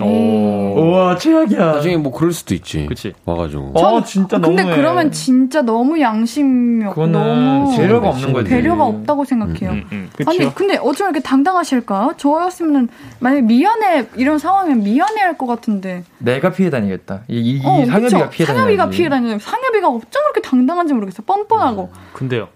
[0.00, 1.58] 우와, 최악이야.
[1.72, 2.86] 나중에 뭐 그럴 수도 있지.
[2.86, 3.12] 그치.
[3.26, 3.72] 와가지고.
[3.78, 4.56] 어, 진짜 너무.
[4.56, 8.48] 근데 그러면 진짜 너무 양심이 없고 너무 배려가 없는 거지.
[8.48, 9.72] 배려가 없다고 생각해요.
[9.72, 10.24] 음, 음, 음.
[10.26, 12.14] 아니 근데 어쩜 이렇게 당당하실까?
[12.16, 12.88] 저였으면
[13.18, 16.04] 만약 미안해 이런 상황이면 미안해 할 것 같은데.
[16.18, 17.22] 내가 피해 다니겠다.
[17.28, 18.56] 이, 이, 어, 상엽이가 피해 다니.
[18.58, 19.38] 상엽이가 피해 다니는.
[19.38, 21.22] 상엽이가 어쩜 그렇게 당당한지 모르겠어.
[21.24, 21.90] 뻔뻔하고.
[21.92, 21.98] 음.
[22.14, 22.48] 근데요.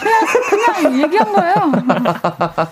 [0.00, 1.54] 그냥 그냥 얘기한 거예요.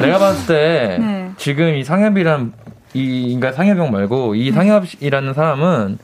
[0.00, 1.30] 내가 봤을 때 네.
[1.36, 2.52] 지금 이 상엽이란
[2.94, 5.98] 이 인간 상엽형 말고 이 상엽이라는 사람은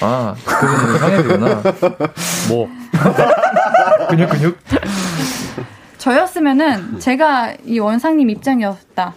[0.00, 1.62] 아, 그분은 상엽이구나.
[2.48, 2.68] 뭐.
[4.08, 4.58] 근육, 근육.
[5.98, 9.14] 저였으면은, 제가 이 원상님 입장이었다.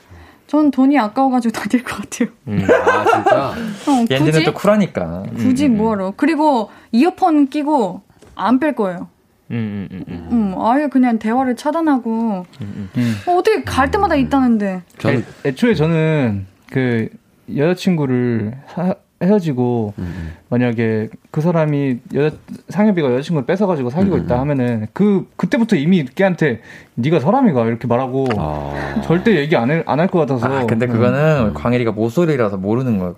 [0.48, 2.30] 전 돈이 아까워가지고 다닐 것 같아요.
[2.48, 2.66] 음.
[2.70, 3.48] 아, 진짜?
[3.92, 5.24] 어, 얘네는 또 쿨하니까.
[5.38, 6.14] 굳이 음, 뭐하러.
[6.16, 8.02] 그리고 이어폰 끼고
[8.36, 9.08] 안 뺄 거예요.
[9.52, 10.56] 음, 음, 음, 음.
[10.60, 12.90] 아예 그냥 대화를 차단하고 음,
[13.28, 14.82] 어, 어떻게 갈 때마다 있다는데.
[15.00, 17.10] 저는 애, 애초에 저는 그
[17.56, 20.34] 여자친구를 사, 헤어지고 음.
[20.50, 22.36] 만약에 그 사람이 여자
[22.70, 24.24] 상엽이가 여자친구를 뺏어가지고 사귀고 음.
[24.24, 26.62] 있다 하면은 그 그때부터 이미 걔한테
[26.96, 29.02] 네가 사람이가 이렇게 말하고 아.
[29.06, 30.46] 절대 얘기 안 안 할 것 같아서.
[30.48, 31.54] 아, 근데 그거는 음.
[31.54, 33.14] 광일이가 모쏠이라서 모르는 거야.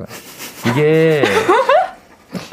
[0.69, 1.23] 이게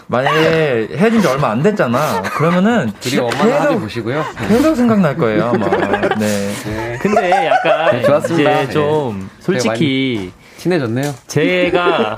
[0.06, 2.22] 만약에 헤어진 지 얼마 안 됐잖아.
[2.22, 4.22] 그러면은 둘이 엄마나 하지 보시고요.
[4.48, 5.68] 계속 생각날 거예요, 아마.
[6.18, 6.50] 네.
[6.64, 6.98] 네.
[7.00, 8.62] 근데 약간 네, 좋았습니다.
[8.62, 9.26] 이제 좀 네.
[9.40, 10.32] 솔직히
[10.64, 11.12] 친해졌네요.
[11.26, 12.16] 제가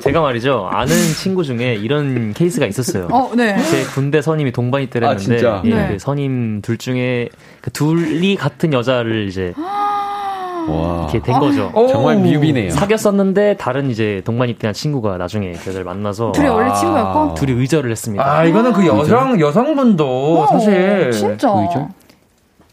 [0.00, 3.08] 제가 말이죠 아는 친구 중에 이런 케이스가 있었어요.
[3.12, 3.58] 어, 네.
[3.64, 5.88] 제 군대 선임이 동반이 때렸는데 아, 예, 네.
[5.92, 7.28] 그 선임 둘 중에
[7.60, 11.08] 그 둘이 같은 여자를 이제 와.
[11.10, 11.70] 이렇게 된 거죠.
[11.74, 11.86] 오.
[11.86, 12.70] 정말 미흡이네요.
[12.70, 17.90] 사귀었었는데 다른 이제 동반이 때한 친구가 나중에 그 여자를 만나서 둘이 원래 친구였고 둘이 의절을
[17.90, 18.24] 했습니다.
[18.24, 21.88] 아 이거는 그 여성 여성분도 오, 사실 진짜 의절?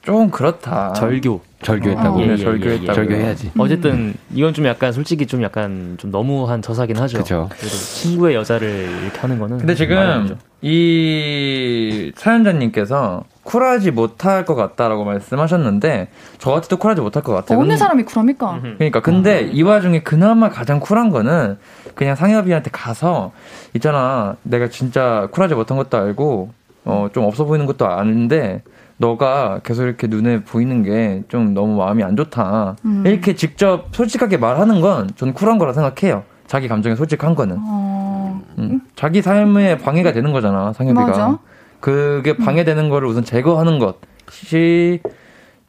[0.01, 0.93] 좀 그렇다.
[0.93, 1.41] 절교.
[1.64, 2.22] 절교했다고.
[2.22, 2.89] 예, 예, 절교했다고.
[2.91, 3.51] 예, 절교해야지.
[3.57, 7.18] 어쨌든 이건 좀 약간 솔직히 좀 약간 좀 너무한 저사긴 하죠.
[7.20, 7.47] 그죠.
[7.51, 9.57] 그래도 친구의 여자를 이렇게 하는 거는.
[9.57, 16.07] 근데 지금 이 사연자님께서 쿨하지 못할 것 같다라고 말씀하셨는데
[16.38, 17.59] 저 같아도 쿨하지 못할 것 같아요.
[17.59, 18.59] 어느 사람이 쿨합니까?
[18.78, 21.57] 그러니까 근데 이 와중에 그나마 가장 쿨한 거는
[21.95, 23.32] 그냥 상엽이한테 가서
[23.76, 26.51] 있잖아 내가 진짜 쿨하지 못한 것도 알고
[26.86, 28.61] 어 좀 없어 보이는 것도 아는데
[29.04, 32.76] 너가 계속 이렇게 눈에 보이는 게 좀 너무 마음이 안 좋다.
[32.86, 33.04] 음.
[33.06, 36.24] 이렇게 직접 솔직하게 말하는 건 저는 쿨한 거라 생각해요.
[36.47, 37.58] 자기 감정에 솔직한 거는.
[37.60, 38.41] 어...
[38.60, 38.82] 음.
[38.95, 41.06] 자기 삶에 방해가 되는 거잖아, 상엽이가.
[41.06, 41.38] 맞아.
[41.80, 45.01] 그게 방해되는 거를 우선 제거하는 것이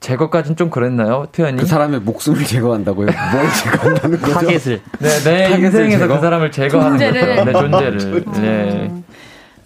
[0.00, 1.56] 제거까지는 좀 그랬나요, 표현이?
[1.58, 3.06] 그 사람의 목숨을 제거한다고요?
[3.06, 4.32] 뭘 제거한다는 거죠?
[4.34, 4.80] 타겟을.
[5.00, 6.14] 네, 내 인생에서 제거?
[6.16, 7.36] 그 사람을 제거하는 존재를.
[7.36, 7.44] 거죠.
[7.44, 8.22] 내 존재를.
[8.42, 8.92] 네.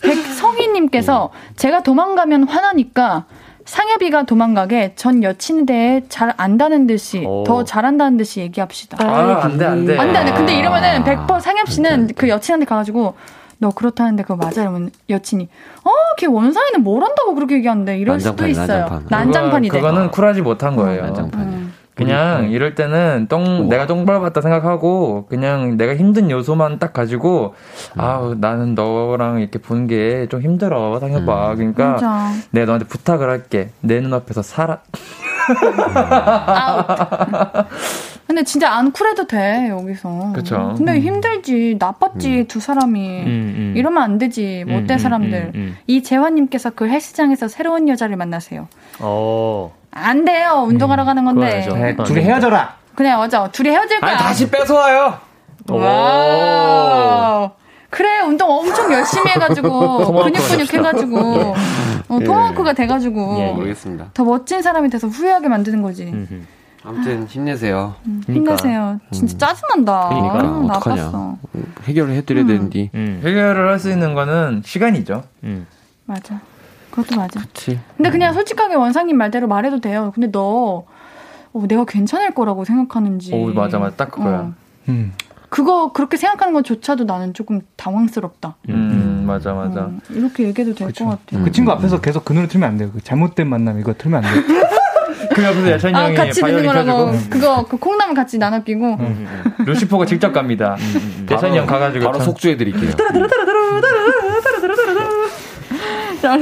[0.01, 3.25] 백성희님께서 제가 도망가면 화나니까
[3.69, 7.45] 상엽이가 도망가게 전 여친에 대해 잘 안다는 듯이 오.
[7.45, 8.97] 더 잘한다는 듯이 얘기합시다.
[9.07, 9.99] 아, 안 돼, 안 돼.
[9.99, 10.33] 안 돼, 안 돼.
[10.33, 13.15] 근데 이러면은 100% 상엽 씨는 그 여친한테 가가지고
[13.59, 14.63] 너 그렇다는데 그거 맞아?
[14.63, 15.49] 이러면 여친이
[15.85, 18.79] 어, 걔 원상이는 뭘 한다고 그렇게 얘기하는데 이럴 난장판, 수도 있어요.
[18.85, 19.07] 난장판.
[19.11, 19.77] 난장판이 돼.
[19.81, 21.03] 그거는 쿨하지 못한 거예요.
[21.03, 21.41] 난장판.
[21.41, 21.68] 음.
[21.99, 22.51] 그냥 음.
[22.51, 23.69] 이럴 때는 똥 우와.
[23.69, 27.55] 내가 똥 밟았다 생각하고 그냥 내가 힘든 요소만 딱 가지고
[27.97, 28.01] 음.
[28.01, 31.57] 아 나는 너랑 이렇게 보는 게 좀 힘들어 상해봐 음.
[31.57, 32.33] 그러니까 맞아.
[32.51, 34.79] 내가 너한테 부탁을 할게 내 눈앞에서 살아
[38.27, 40.33] 근데 진짜 안 쿨해도 돼 여기서.
[40.35, 40.99] 그렇 근데 음.
[41.01, 42.47] 힘들지 나빴지 음.
[42.47, 43.75] 두 사람이 음, 음.
[43.75, 45.75] 이러면 안 되지 못된 음, 사람들.
[45.87, 48.69] 이 재환님께서 그 헬스장에서 새로운 여자를 만나세요.
[49.01, 49.73] 어.
[50.05, 50.65] 안 돼요.
[50.67, 51.67] 운동하러 가는 건데.
[51.67, 52.75] 네, 둘이 헤어져라.
[52.95, 53.49] 그래, 맞아.
[53.51, 54.11] 둘이 헤어질 거야.
[54.13, 55.19] 아니, 다시 뺏어와요.
[55.71, 57.51] 와.
[57.91, 61.19] 그래, 운동 엄청 열심히 해가지고, 근육근육 해가지고,
[62.09, 62.25] 어, 예.
[62.25, 64.07] 토마호크가 돼가지고, 예, 모르겠습니다.
[64.13, 66.13] 더 멋진 사람이 돼서 후회하게 만드는 거지.
[66.85, 67.95] 아무튼 힘내세요.
[68.07, 68.57] 음, 그러니까.
[68.57, 69.01] 힘내세요.
[69.11, 69.39] 진짜 음.
[69.39, 70.09] 짜증난다.
[70.11, 71.37] 그러니까 아, 어떡하냐.
[71.85, 72.47] 해결을 해드려야 음.
[72.47, 72.91] 되는데.
[72.95, 73.21] 음.
[73.25, 75.25] 해결을 할 수 있는 거는 시간이죠.
[75.45, 75.67] 음.
[76.05, 76.41] 맞아.
[76.99, 77.41] 그것도 맞아.
[77.41, 77.79] 그치.
[77.97, 80.11] 근데 그냥 솔직하게 원상님 말대로 말해도 돼요.
[80.15, 80.85] 근데 너
[81.53, 83.33] 어, 내가 괜찮을 거라고 생각하는지.
[83.35, 84.39] 오 맞아 맞아 딱 그거야.
[84.39, 84.53] 어.
[84.89, 85.13] 음.
[85.49, 88.57] 그거 그렇게 생각하는 것조차도 나는 조금 당황스럽다.
[88.69, 89.81] 음, 음 맞아 맞아.
[89.83, 91.43] 어, 이렇게 얘기해도 될 것 같아.
[91.45, 92.91] 그 친구 앞에서 계속 그 노래 틀면 안 돼요.
[92.93, 94.43] 그 잘못된 만남 이거 틀면 안 돼요.
[95.35, 99.01] 그 옆에서 예찬이 아, 형이 같이 듣는 거라고 그거 그 콩나물 같이 나눠 끼고 음,
[99.01, 99.27] 음,
[99.61, 99.65] 음.
[99.65, 100.77] 루시퍼가 직접 갑니다.
[101.31, 102.91] 예찬이 형 가가지고 바로 속주해 드릴게요.
[102.91, 102.97] 자,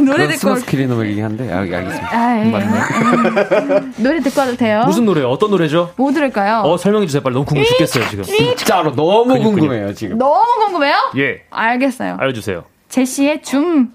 [0.05, 0.39] 노래 듣고.
[0.39, 2.09] 스마스 클리너이긴 한데, 아, 알겠습니다.
[2.13, 2.51] 아, 예.
[2.51, 2.67] 맞네.
[2.67, 4.83] 음, 노래 듣고 와도 돼요?
[4.87, 5.29] 무슨 노래요?
[5.29, 5.93] 어떤 노래죠?
[5.97, 6.61] 뭐 들을까요?
[6.63, 7.23] 어, 설명해 주세요.
[7.23, 7.35] 빨리.
[7.35, 8.25] 너무 궁금해 죽겠어요, 지금.
[8.25, 10.19] 진짜로 너무 그니, 궁금해요, 지금.
[10.19, 10.95] 너무 궁금해요?
[11.19, 11.43] 예.
[11.51, 12.17] 알겠어요.
[12.19, 12.65] 알려주세요.
[12.89, 13.91] 제시의 줌.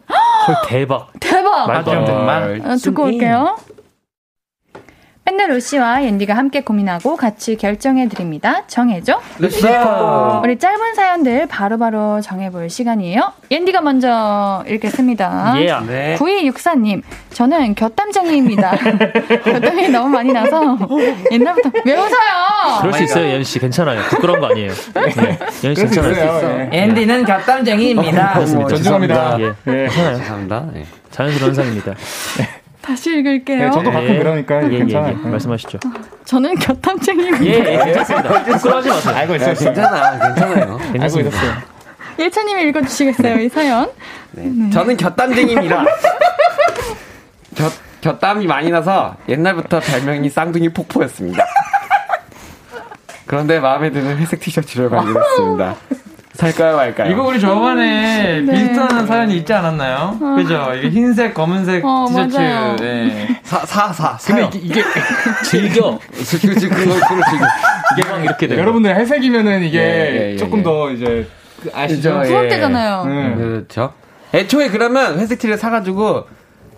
[0.67, 1.11] 대박.
[1.19, 1.67] 대박.
[1.67, 2.61] 말도 안 되는 말.
[2.65, 3.55] 어, 듣고 올게요.
[5.31, 8.63] 밴드 루시와 옌디가 함께 고민하고 같이 결정해 드립니다.
[8.67, 9.21] 정해줘.
[9.39, 10.41] 루시아.
[10.43, 13.31] 우리 짧은 사연들 바로바로 정해볼 시간이에요.
[13.49, 15.53] 옌디가 먼저 읽겠습니다.
[15.59, 15.73] 예.
[15.87, 16.15] 네.
[16.19, 18.71] 9264님, 저는 곁담쟁이입니다.
[19.45, 20.77] 곁담이 너무 많이 나서
[21.31, 22.79] 옛날부터 왜 웃어요?
[22.81, 23.59] 그럴 수 있어요, 옌 씨.
[23.59, 24.01] 괜찮아요.
[24.09, 24.73] 부끄러운 거 아니에요.
[25.15, 25.39] 네.
[25.63, 26.69] 옌씨 괜찮아요.
[26.73, 28.37] 옌디는 곁담쟁이입니다.
[28.37, 29.37] 어, 존중합니다.
[29.39, 29.53] 예.
[29.63, 29.85] 네.
[29.85, 30.17] 괜찮아요.
[30.17, 30.65] 감사합니다.
[30.73, 30.85] 네.
[31.11, 31.95] 자연스러운 현상입니다.
[32.91, 33.57] 다시 읽을게요.
[33.57, 34.17] 네, 저도 가끔 예.
[34.19, 35.17] 그러니까 예, 괜찮아요.
[35.17, 35.29] 예, 예.
[35.29, 35.79] 말씀하시죠.
[36.25, 37.45] 저는 곁탐쟁이입니다.
[37.45, 38.43] 예, 예, 괜찮습니다.
[38.43, 39.15] 부끄러워하지 마세요.
[39.15, 39.53] 알고 있어요.
[39.53, 40.79] 괜찮아, 괜찮아요.
[40.99, 41.53] 알고 있었어요.
[42.17, 43.89] 일차님이 읽어주시겠어요, 이 사연?
[44.31, 44.43] 네.
[44.43, 44.69] 네.
[44.71, 45.85] 저는 곁담쟁이입니다.
[47.55, 47.71] 곁,
[48.01, 51.45] 곁담이 많이 나서 옛날부터 별명이 쌍둥이 폭포였습니다.
[53.25, 55.75] 그런데 마음에 드는 회색 티셔츠를 발견했습니다.
[56.33, 57.11] 살까요 말까요?
[57.11, 58.53] 이거 우리 저번에 네.
[58.53, 60.17] 비슷한 사연이 있지 않았나요?
[60.21, 60.35] 어.
[60.35, 60.71] 그죠?
[60.77, 62.37] 이게 흰색, 검은색 어, 티셔츠.
[62.81, 63.41] 네.
[63.43, 64.17] 사, 사, 사.
[64.33, 64.83] 근데 이게, 이게
[65.43, 65.99] 즐겨.
[66.23, 67.45] 즐겨, 즐겨, 그걸, 그걸 즐겨.
[67.97, 68.59] 이게 막 이렇게 돼요.
[68.59, 70.63] 여러분들 회색이면은 이게 예, 예, 예, 조금 예.
[70.63, 71.27] 더 이제
[71.61, 72.21] 그 아시죠?
[72.25, 73.03] 부럽대잖아요.
[73.05, 73.35] 음.
[73.37, 73.93] 그렇죠.
[74.33, 76.25] 애초에 그러면 회색 티를 사가지고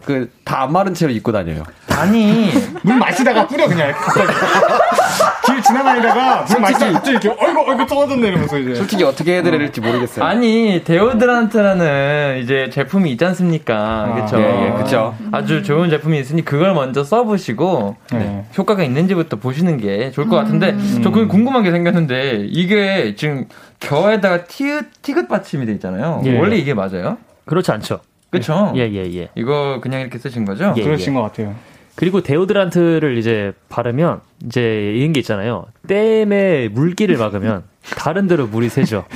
[0.06, 1.64] 그 다 안 마른 채로 입고 다녀요.
[1.90, 2.50] 아니
[2.84, 3.94] 물 마시다가 뿌려 그냥
[5.46, 9.82] 길 지나다니다가 물 마시다가 갑자기 이렇게 어이구 어이구 떨어졌네 이러면서 이제 솔직히 어떻게 해드려야 될지
[9.82, 10.24] 모르겠어요.
[10.26, 14.12] 아니 데오드란트라는 이제 제품이 있지 않습니까?
[14.14, 14.40] 그렇죠.
[14.40, 15.16] 예, 예, 그렇죠.
[15.32, 18.46] 아주 좋은 제품이 있으니 그걸 먼저 써보시고 네.
[18.58, 21.02] 효과가 있는지부터 보시는 게 좋을 것 같은데 음.
[21.04, 23.46] 저 그게 궁금한 게 생겼는데 이게 지금
[23.80, 26.22] 겨에다가 티읕 티귿 받침이 돼 있잖아요.
[26.26, 26.38] 예.
[26.38, 27.18] 원래 이게 맞아요?
[27.46, 28.00] 그렇지 않죠.
[28.34, 28.74] 그렇죠.
[28.76, 29.30] 예, 예, 예.
[29.36, 30.74] 이거 그냥 이렇게 쓰신 거죠?
[30.78, 31.18] 예, 그러신 예.
[31.18, 31.56] 것 같아요.
[31.96, 35.66] 그리고 데오드란트를 이제 바르면 이제 이런 게 있잖아요.
[35.88, 37.64] 댐에 물기를 막으면
[37.98, 39.06] 다른 데로 물이 새죠.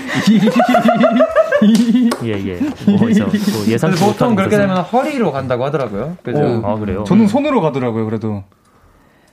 [2.24, 2.60] 예, 예.
[2.86, 3.10] 뭐
[3.68, 6.18] 예상치 보통 그렇게 되면 허리로 간다고 하더라고요.
[6.22, 6.38] 그죠?
[6.38, 7.04] 오, 아, 그래요?
[7.06, 8.44] 저는 손으로 가더라고요, 그래도.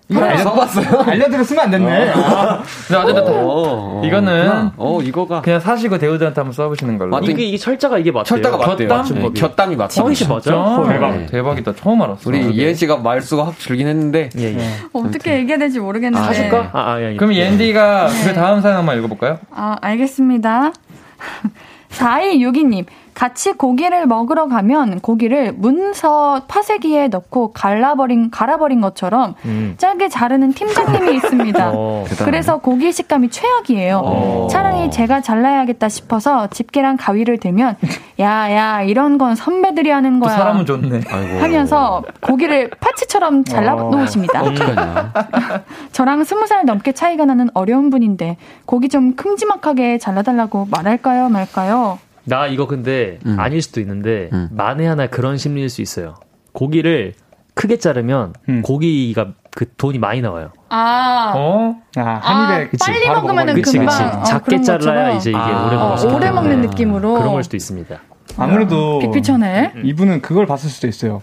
[0.09, 1.01] 이거 알려봤어요?
[1.09, 2.11] 알려드렸으면 안 됐네.
[2.11, 2.63] 아.
[2.87, 7.11] 근데 어쨌든 어, 어, 이거는 어 이거가 그냥 사시고 대우들한테 한번 써보시는 걸로.
[7.11, 8.25] 맞 이게, 이게 철자가 이게 맞대요.
[8.25, 8.89] 철자가 맞대요.
[8.89, 9.19] 곁담?
[9.19, 10.03] 네, 곁담이 맞죠.
[10.03, 10.85] 성희 씨 맞죠?
[10.89, 11.27] 대박 네.
[11.27, 11.75] 대박이다.
[11.77, 12.29] 처음 알았어.
[12.29, 14.29] 우리 이현 씨가 말수가 확 줄긴 했는데.
[14.37, 14.69] 예, 예.
[14.93, 16.19] 어떻게 얘기해야 될지 모르겠는데.
[16.23, 16.71] 아, 하실까?
[16.73, 18.25] 아, 아, 예, 그럼 옌디가 네.
[18.29, 19.39] 그 다음 사연 한번 읽어볼까요?
[19.51, 20.73] 아 알겠습니다.
[21.91, 22.85] 4262님.
[23.15, 29.75] 같이 고기를 먹으러 가면 고기를 문서 파쇄기에 넣고 갈라버린 갈아버린 것처럼 음.
[29.79, 31.71] 짧게 자르는 팀장님이 있습니다.
[31.71, 33.99] 오, 어, 그래서 고기 식감이 최악이에요.
[33.99, 34.07] 오.
[34.45, 34.49] 어.
[34.51, 37.77] 차라리 제가 잘라야겠다 싶어서 집게랑 가위를 들면
[38.19, 40.37] 야야 이런 건 선배들이 하는 거야.
[40.37, 41.01] 사람은 좋네.
[41.41, 43.91] 하면서 고기를 파츠처럼 잘라 어.
[43.91, 44.43] 놓으십니다.
[45.93, 48.37] 저랑 스무 살 넘게 차이가 나는 어려운 분인데
[48.67, 51.99] 고기 좀 큼지막하게 잘라달라고 말할까요 말까요?
[52.25, 53.39] 나 이거 근데 음.
[53.39, 54.49] 아닐 수도 있는데 음.
[54.53, 56.15] 만에 하나 그런 심리일 수 있어요.
[56.53, 57.15] 고기를
[57.55, 58.63] 크게 자르면 음.
[58.63, 60.51] 고기가 그 돈이 많이 나와요.
[60.69, 61.77] 아, 어?
[61.97, 64.19] 아, 한 입에 아, 그치, 빨리 먹으면은 그치, 금방 그치.
[64.19, 67.57] 어, 작게 잘라야 이제 이게 아, 오래 먹을 수 오래 먹는 느낌으로 그런 걸 수도
[67.57, 68.01] 있습니다.
[68.37, 69.75] 아무래도 빅피처네.
[69.85, 71.23] 이분은 그걸 봤을 수도 있어요.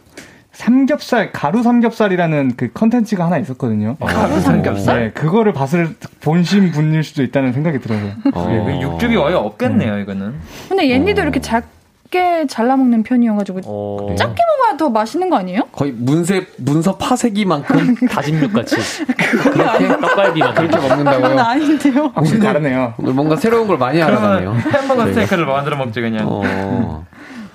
[0.62, 3.98] 삼겹살 가루 삼겹살이라는 그 컨텐츠가 하나 있었거든요.
[4.00, 5.00] 어, 가루 삼겹살?
[5.00, 8.12] 네, 그거를 봤을 본심 분일 수도 있다는 생각이 들어요.
[8.36, 8.48] 어.
[8.48, 10.02] 네, 육즙이 아예 없겠네요, 음.
[10.02, 10.36] 이거는.
[10.70, 11.24] 근데 옌니도 어.
[11.24, 14.16] 이렇게 작게 잘라 먹는 편이어가지고 어.
[14.16, 15.64] 작게 먹어야 더 맛있는 거 아니에요?
[15.72, 18.76] 거의 문세 문서 파쇄기만큼 다진 육 같이
[19.18, 21.22] 그렇게 떡갈비만 그렇게 먹는다고요?
[21.22, 22.12] 그건 아닌데요.
[22.14, 22.94] 확실히 다르네요.
[22.98, 24.54] 뭔가 새로운 걸 많이 알아가네요.
[24.54, 25.14] 햄버거 네.
[25.14, 27.04] 스테이크를 만들어 먹지 그냥.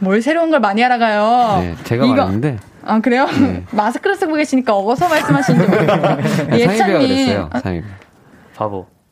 [0.01, 0.05] 어.
[0.05, 1.61] 뭘 새로운 걸 많이 알아가요?
[1.63, 2.59] 네, 제가 이거, 말했는데.
[2.85, 3.27] 아 그래요?
[3.27, 3.65] 네.
[3.73, 6.19] 마스크를 쓰고 계시니까 어서 말씀하시는지 모르겠어요.
[6.53, 6.99] 예찬님.
[6.99, 7.11] 그랬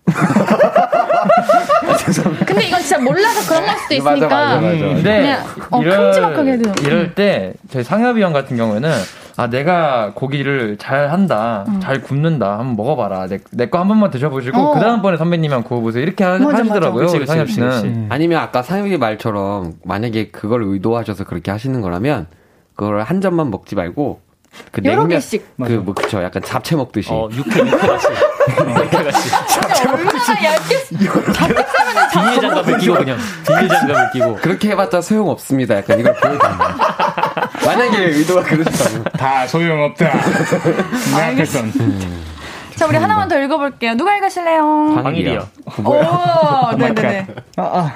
[2.13, 2.45] 바보.
[2.45, 4.29] 근데 이건 진짜 몰라서 그런 걸 수도 있으니까.
[4.29, 4.95] 맞아, 맞아, 맞아.
[4.95, 5.39] 근데
[5.71, 6.73] 어, 이럴, 큼지막하게 해도.
[6.83, 8.91] 이럴 때 저희 상엽이 형 같은 경우에는
[9.37, 11.81] 아 내가 고기를 잘 한다, 음.
[11.81, 13.27] 잘 굽는다, 한번 먹어봐라.
[13.51, 14.75] 내거한 번만 드셔보시고 어.
[14.75, 16.03] 그 다음번에 선배님이랑 구워보세요.
[16.03, 17.07] 이렇게 맞아, 하시더라고요.
[17.07, 17.71] 그치, 그치, 상엽 씨는.
[17.71, 18.07] 그치, 음.
[18.11, 22.27] 아니면 아까 상엽이 말처럼 만약에 그걸 의도하셔서 그렇게 하시는 거라면
[22.77, 24.21] 그걸 한 점만 먹지 말고
[24.71, 25.45] 그 냉면, 개씩.
[25.57, 26.23] 그, 뭐, 그쵸.
[26.23, 27.11] 약간 잡채 먹듯이.
[27.13, 28.07] 어, 육회, 육회같이.
[28.65, 29.35] 먹듯이.
[29.89, 30.87] 얼마나 얇게,
[32.13, 33.19] 비닐 장갑을 끼고 그냥.
[33.47, 34.37] 비닐 장갑을 끼고.
[34.37, 35.77] 그렇게 해봤자 소용 없습니다.
[35.77, 37.49] 약간 이걸 보여드립니다.
[37.65, 39.05] 만약에 의도가 그러셨다면.
[39.17, 40.13] 다 소용 없다.
[41.11, 41.73] 생각했던.
[42.77, 43.95] 자, 우리 하나만 더 읽어볼게요.
[43.97, 45.01] 누가 읽으실래요?
[45.03, 45.49] 방일이요.
[45.85, 47.27] 오, 네네네.
[47.57, 47.93] 아, 아.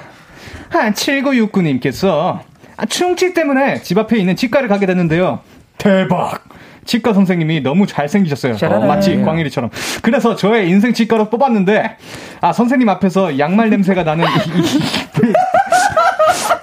[0.70, 2.40] 한 7969님께서
[2.76, 5.40] 아, 충치 때문에 집 앞에 있는 치과를 가게 됐는데요.
[5.78, 6.44] 대박!
[6.89, 8.57] 치과 선생님이 너무 잘생기셨어요.
[8.78, 9.70] 어, 마치 광일이처럼.
[10.01, 11.97] 그래서 저의 인생 치과로 뽑았는데,
[12.41, 14.24] 아, 선생님 앞에서 양말 냄새가 나는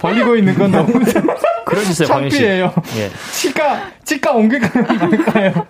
[0.02, 0.92] 벌리고 있는 건 너무
[1.66, 2.74] 그러주세요, 창피해요.
[2.98, 3.10] 예.
[3.32, 4.84] 치과, 치과 옮길까요?
[4.86, 5.68] 말까요?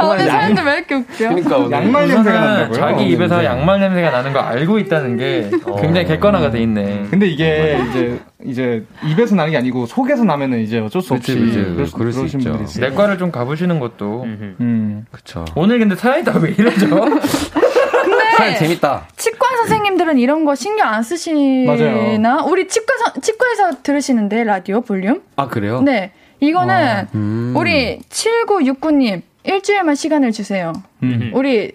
[0.00, 1.28] 아, 오늘 사람들 왜 이렇게 웃겨?
[1.28, 2.78] 그러니까 양말 냄새가 난다고요?
[2.78, 5.76] 자기 입에서 양말 냄새가 나는 거 알고 있다는 게 어.
[5.80, 7.06] 굉장히 객관화가 돼 있네.
[7.10, 11.86] 근데 이게 이제 이제 입에서 나는 게 아니고 속에서 나면은 이제 어쩔 수 없이 그럴,
[11.90, 12.58] 그럴 수 있죠.
[12.80, 14.22] 내과를 좀 가보시는 것도.
[14.24, 15.44] 음, 그쵸.
[15.54, 16.86] 오늘 근데 사연이 다 왜 이러죠?
[18.04, 19.08] 근데 재밌다.
[19.16, 21.74] 치과 선생님들은 이런 거 신경 안 쓰시나?
[21.74, 22.44] 맞아요.
[22.46, 25.22] 우리 치과 치과에서 들으시는데 라디오 볼륨?
[25.36, 25.80] 아 그래요?
[25.82, 26.12] 네.
[26.40, 27.54] 이거는 어, 음.
[27.56, 30.72] 우리 7969님 일주일만 시간을 주세요.
[31.02, 31.30] 음.
[31.34, 31.72] 우리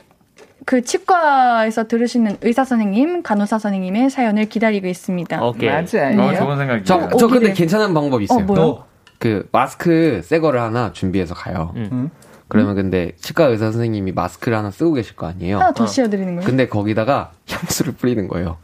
[0.65, 5.43] 그 치과에서 들으시는 의사 선생님, 간호사 선생님의 사연을 기다리고 있습니다.
[5.43, 5.69] 오케이.
[5.69, 6.21] 맞아요.
[6.21, 6.83] 어, 좋은 생각이에요.
[6.83, 8.39] 저, 저 근데 괜찮은 방법이 있어요.
[8.39, 8.83] 어, 뭐요?
[9.17, 11.73] 그 마스크 새 거를 하나 준비해서 가요.
[11.75, 12.09] 음.
[12.51, 15.57] 그러면 근데 치과 의사 선생님이 마스크를 하나 쓰고 계실 거 아니에요?
[15.59, 15.87] 하나 더 어.
[15.87, 16.45] 씌워드리는 거예요?
[16.47, 18.57] 근데 거기다가 향수를 뿌리는 거예요.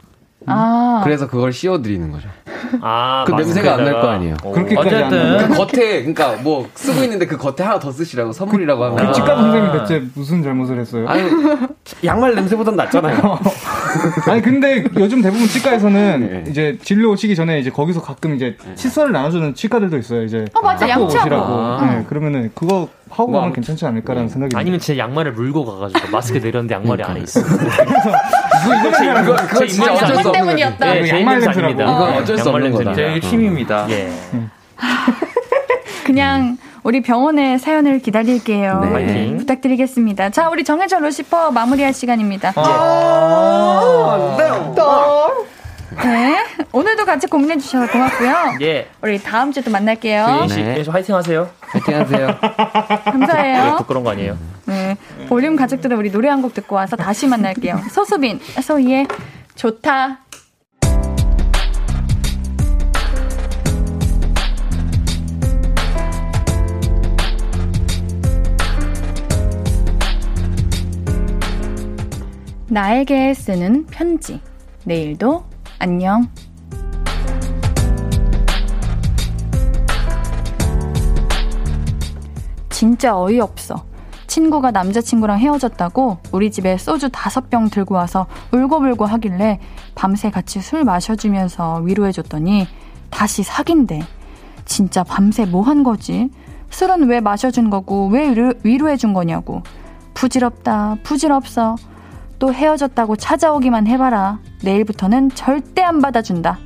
[0.46, 1.00] 아.
[1.04, 2.28] 그래서 그걸 씌워드리는 거죠.
[2.80, 4.36] 아, 그 냄새가 안 날 거 아니에요.
[4.52, 9.06] 그렇게 어쨌든 그 겉에 그러니까 뭐 쓰고 있는데 그 겉에 하나 더 쓰시라고 선물이라고 하면
[9.06, 11.06] 그 치과 선생님 대체 무슨 잘못을 했어요?
[11.08, 11.22] 아니
[12.04, 13.38] 양말 냄새보단 낫잖아요.
[14.28, 16.50] 아니 근데 요즘 대부분 치과에서는 네.
[16.50, 20.22] 이제 진료 오시기 전에 이제 거기서 가끔 이제 칫솔을 나눠주는 치과들도 있어요.
[20.24, 21.34] 이제 어 맞아 양치하고.
[21.36, 21.84] 아.
[21.94, 24.32] 네, 그러면은 그거 하고 뭐, 가면 괜찮지 않을까라는 네.
[24.32, 27.40] 생각이 아니면 제 양말을 물고 가가지고 마스크 내렸는데 양말이 안에 있어.
[27.40, 30.94] 이거 이거 이거 그거 진짜 어쩔 수 없는 때문이었다.
[30.94, 31.84] 네, 양말 냄새입니다.
[31.84, 32.94] 이건 어쩔 수 없는 거다.
[32.94, 33.86] 제 취미입니다.
[33.90, 34.10] 예.
[36.04, 38.80] 그냥 우리 병원의 사연을 기다릴게요.
[38.94, 39.36] 네.
[39.36, 40.30] 부탁드리겠습니다.
[40.30, 42.52] 자, 우리 정해져 루시퍼 마무리할 시간입니다.
[42.56, 44.48] 아, 네.
[46.04, 46.44] 네.
[46.72, 48.58] 오늘도 같이 고민해 주셔서 고맙고요.
[48.62, 48.88] 예.
[49.02, 50.46] 우리 다음 주에 또 만날게요.
[50.48, 50.74] 네.
[50.82, 50.90] 네.
[50.90, 51.50] 화이팅 하세요.
[51.60, 52.38] 화이팅 하세요.
[53.04, 53.76] 감사해요.
[53.78, 54.36] 부끄러운 거 아니에요.
[54.66, 54.96] 네.
[55.28, 57.80] 볼륨 가족들은 우리 노래 한 곡 듣고 와서 다시 만날게요.
[57.90, 59.08] 소수빈, 소희의
[59.56, 60.20] 좋다.
[72.68, 74.40] 나에게 쓰는 편지.
[74.84, 75.44] 내일도
[75.78, 76.28] 안녕.
[82.70, 83.84] 진짜 어이없어.
[84.26, 89.58] 친구가 남자친구랑 헤어졌다고 우리 집에 소주 다섯 병 들고 와서 울고불고 하길래
[89.94, 92.68] 밤새 같이 술 마셔주면서 위로해줬더니
[93.10, 94.00] 다시 사귄대.
[94.64, 96.30] 진짜 밤새 뭐 한 거지?
[96.70, 99.62] 술은 왜 마셔준 거고 왜 위로, 위로해준 거냐고.
[100.14, 101.76] 부질없다, 부질없어.
[102.38, 104.40] 또 헤어졌다고 찾아오기만 해봐라.
[104.62, 106.58] 내일부터는 절대 안 받아준다.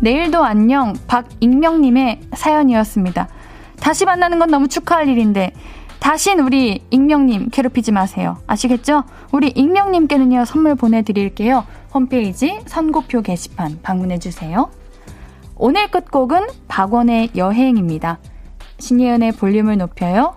[0.00, 3.28] 내일도 안녕 박익명님의 사연이었습니다.
[3.80, 5.52] 다시 만나는 건 너무 축하할 일인데
[5.98, 8.38] 다신 우리 익명님 괴롭히지 마세요.
[8.46, 9.02] 아시겠죠?
[9.32, 11.64] 우리 익명님께는요 선물 보내드릴게요.
[11.92, 14.70] 홈페이지 선고표 게시판 방문해주세요.
[15.56, 18.20] 오늘 끝곡은 박원의 여행입니다.
[18.78, 20.36] 신예은의 볼륨을 높여요.